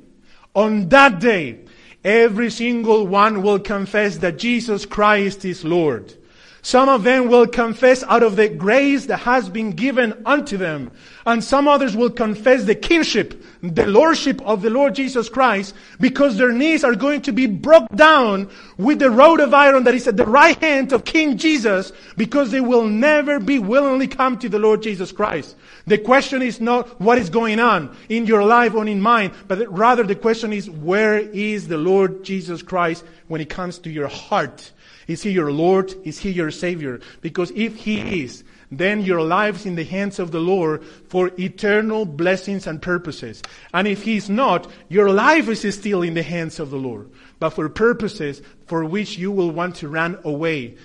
on 0.55 0.89
that 0.91 1.19
day, 1.19 1.61
every 2.05 2.51
single 2.51 3.07
one 3.07 3.43
will 3.43 3.59
confess 3.59 4.19
that 4.19 4.39
Jesus 4.39 4.87
Christ 4.87 5.45
is 5.45 5.65
Lord. 5.65 6.15
Some 6.65 6.89
of 6.89 7.03
them 7.03 7.29
will 7.29 7.49
confess 7.49 8.05
out 8.05 8.23
of 8.23 8.37
the 8.37 8.49
grace 8.49 9.07
that 9.07 9.19
has 9.19 9.49
been 9.49 9.73
given 9.73 10.23
unto 10.25 10.57
them. 10.57 10.93
And 11.27 11.43
some 11.43 11.67
others 11.67 11.97
will 11.97 12.11
confess 12.11 12.63
the 12.63 12.77
kingship, 12.77 13.43
the 13.63 13.87
lordship 13.87 14.41
of 14.43 14.63
the 14.63 14.71
Lord 14.71 14.95
Jesus 14.95 15.29
Christ 15.29 15.75
because 15.99 16.37
their 16.37 16.53
knees 16.53 16.85
are 16.85 16.95
going 16.95 17.23
to 17.23 17.33
be 17.33 17.47
broke 17.47 17.89
down 17.97 18.49
with 18.77 19.01
the 19.01 19.11
rod 19.11 19.41
of 19.41 19.53
iron 19.53 19.83
that 19.85 19.95
is 19.95 20.07
at 20.07 20.17
the 20.17 20.25
right 20.25 20.57
hand 20.63 20.93
of 20.93 21.05
King 21.05 21.37
Jesus 21.37 21.91
because 22.17 22.53
they 22.53 22.61
will 22.61 22.87
never 22.87 23.41
be 23.41 23.59
willingly 23.59 24.07
come 24.07 24.39
to 24.39 24.49
the 24.49 24.61
Lord 24.61 24.83
Jesus 24.83 25.11
Christ. 25.11 25.57
The 25.89 25.99
question 25.99 26.43
is 26.43 26.61
not 26.61 27.01
what 27.01 27.19
is 27.19 27.29
going 27.29 27.59
on 27.59 27.97
in 28.09 28.25
your 28.25 28.45
life 28.45 28.75
or 28.75 28.87
in 28.87 29.01
mine, 29.01 29.33
but 29.49 29.69
rather 29.77 30.05
the 30.05 30.15
question 30.15 30.53
is 30.53 30.71
where 30.71 31.19
is 31.19 31.67
the 31.67 31.79
Lord 31.79 32.23
Jesus 32.23 32.63
Christ 32.63 33.05
when 33.27 33.41
it 33.41 33.51
comes 33.51 33.79
to 33.79 33.91
your 33.91 34.09
heart? 34.09 34.71
Is 35.07 35.23
He 35.23 35.31
your 35.31 35.53
Lord? 35.53 35.95
Is 36.05 36.19
He 36.19 36.31
your 36.31 36.51
Savior? 36.51 37.01
Because 37.21 37.51
if 37.55 37.77
He 37.77 38.23
is, 38.23 38.45
then 38.71 39.03
your 39.03 39.21
life's 39.21 39.67
in 39.67 39.75
the 39.75 39.85
hands 39.85 40.19
of 40.19 40.31
the 40.31 40.41
Lord 40.41 40.83
for 41.09 41.31
eternal 41.39 42.07
blessings 42.07 42.67
and 42.67 42.81
purposes. 42.81 43.43
And 43.75 43.87
if 43.87 44.03
He's 44.03 44.31
not, 44.31 44.67
your 44.89 45.11
life 45.11 45.49
is 45.49 45.75
still 45.75 46.03
in 46.03 46.15
the 46.15 46.23
hands 46.23 46.59
of 46.59 46.71
the 46.71 46.79
Lord, 46.79 47.11
but 47.39 47.51
for 47.51 47.69
purposes 47.69 48.41
for 48.67 48.85
which 48.85 49.19
you 49.19 49.31
will 49.31 49.51
want 49.51 49.77
to 49.77 49.89
run 49.89 50.19
away. 50.25 50.77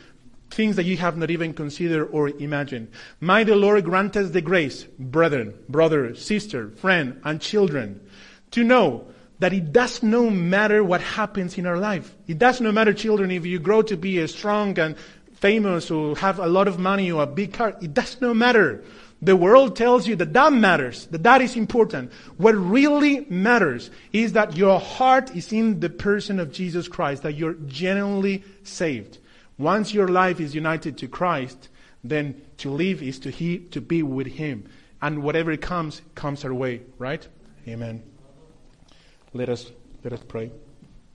Things 0.49 0.75
that 0.75 0.85
you 0.85 0.97
have 0.97 1.17
not 1.17 1.29
even 1.29 1.53
considered 1.53 2.05
or 2.05 2.29
imagined. 2.29 2.89
May 3.21 3.43
the 3.43 3.55
Lord 3.55 3.83
grant 3.85 4.17
us 4.17 4.31
the 4.31 4.41
grace, 4.41 4.83
brethren, 4.83 5.53
brother, 5.69 6.15
sister, 6.15 6.69
friend, 6.71 7.19
and 7.23 7.41
children, 7.41 8.01
to 8.51 8.63
know 8.63 9.07
that 9.39 9.53
it 9.53 9.71
does 9.71 10.01
not 10.01 10.31
matter 10.31 10.83
what 10.83 11.01
happens 11.01 11.57
in 11.57 11.65
our 11.65 11.77
life. 11.77 12.15
It 12.27 12.39
does 12.39 12.59
not 12.59 12.73
matter, 12.73 12.93
children, 12.93 13.31
if 13.31 13.45
you 13.45 13.59
grow 13.59 13.81
to 13.83 13.97
be 13.97 14.19
a 14.19 14.27
strong 14.27 14.77
and 14.79 14.95
famous 15.33 15.91
or 15.91 16.17
have 16.17 16.39
a 16.39 16.47
lot 16.47 16.67
of 16.67 16.79
money 16.79 17.11
or 17.11 17.23
a 17.23 17.27
big 17.27 17.53
car. 17.53 17.75
It 17.81 17.93
does 17.93 18.19
not 18.19 18.35
matter. 18.35 18.83
The 19.21 19.35
world 19.35 19.75
tells 19.75 20.07
you 20.07 20.15
that 20.17 20.33
that 20.33 20.53
matters, 20.53 21.07
that 21.07 21.23
that 21.23 21.41
is 21.41 21.55
important. 21.55 22.11
What 22.37 22.53
really 22.53 23.25
matters 23.29 23.89
is 24.13 24.33
that 24.33 24.55
your 24.55 24.79
heart 24.79 25.35
is 25.35 25.51
in 25.51 25.79
the 25.79 25.89
person 25.89 26.39
of 26.39 26.51
Jesus 26.51 26.87
Christ, 26.87 27.23
that 27.23 27.35
you're 27.35 27.53
genuinely 27.53 28.43
saved. 28.63 29.17
Once 29.57 29.93
your 29.93 30.07
life 30.07 30.39
is 30.39 30.53
united 30.53 30.99
to 30.99 31.07
Christ, 31.07 31.69
then 32.03 32.39
to 32.57 32.69
live 32.69 33.01
is 33.01 33.17
to, 33.19 33.31
he, 33.31 33.57
to 33.57 33.81
be 33.81 34.03
with 34.03 34.27
Him. 34.27 34.69
And 35.01 35.23
whatever 35.23 35.55
comes, 35.57 36.01
comes 36.13 36.45
our 36.45 36.53
way, 36.53 36.81
right? 36.99 37.27
Amen. 37.67 38.03
Let 39.37 39.49
us, 39.49 39.71
let 40.03 40.13
us 40.13 40.23
pray. 40.27 40.49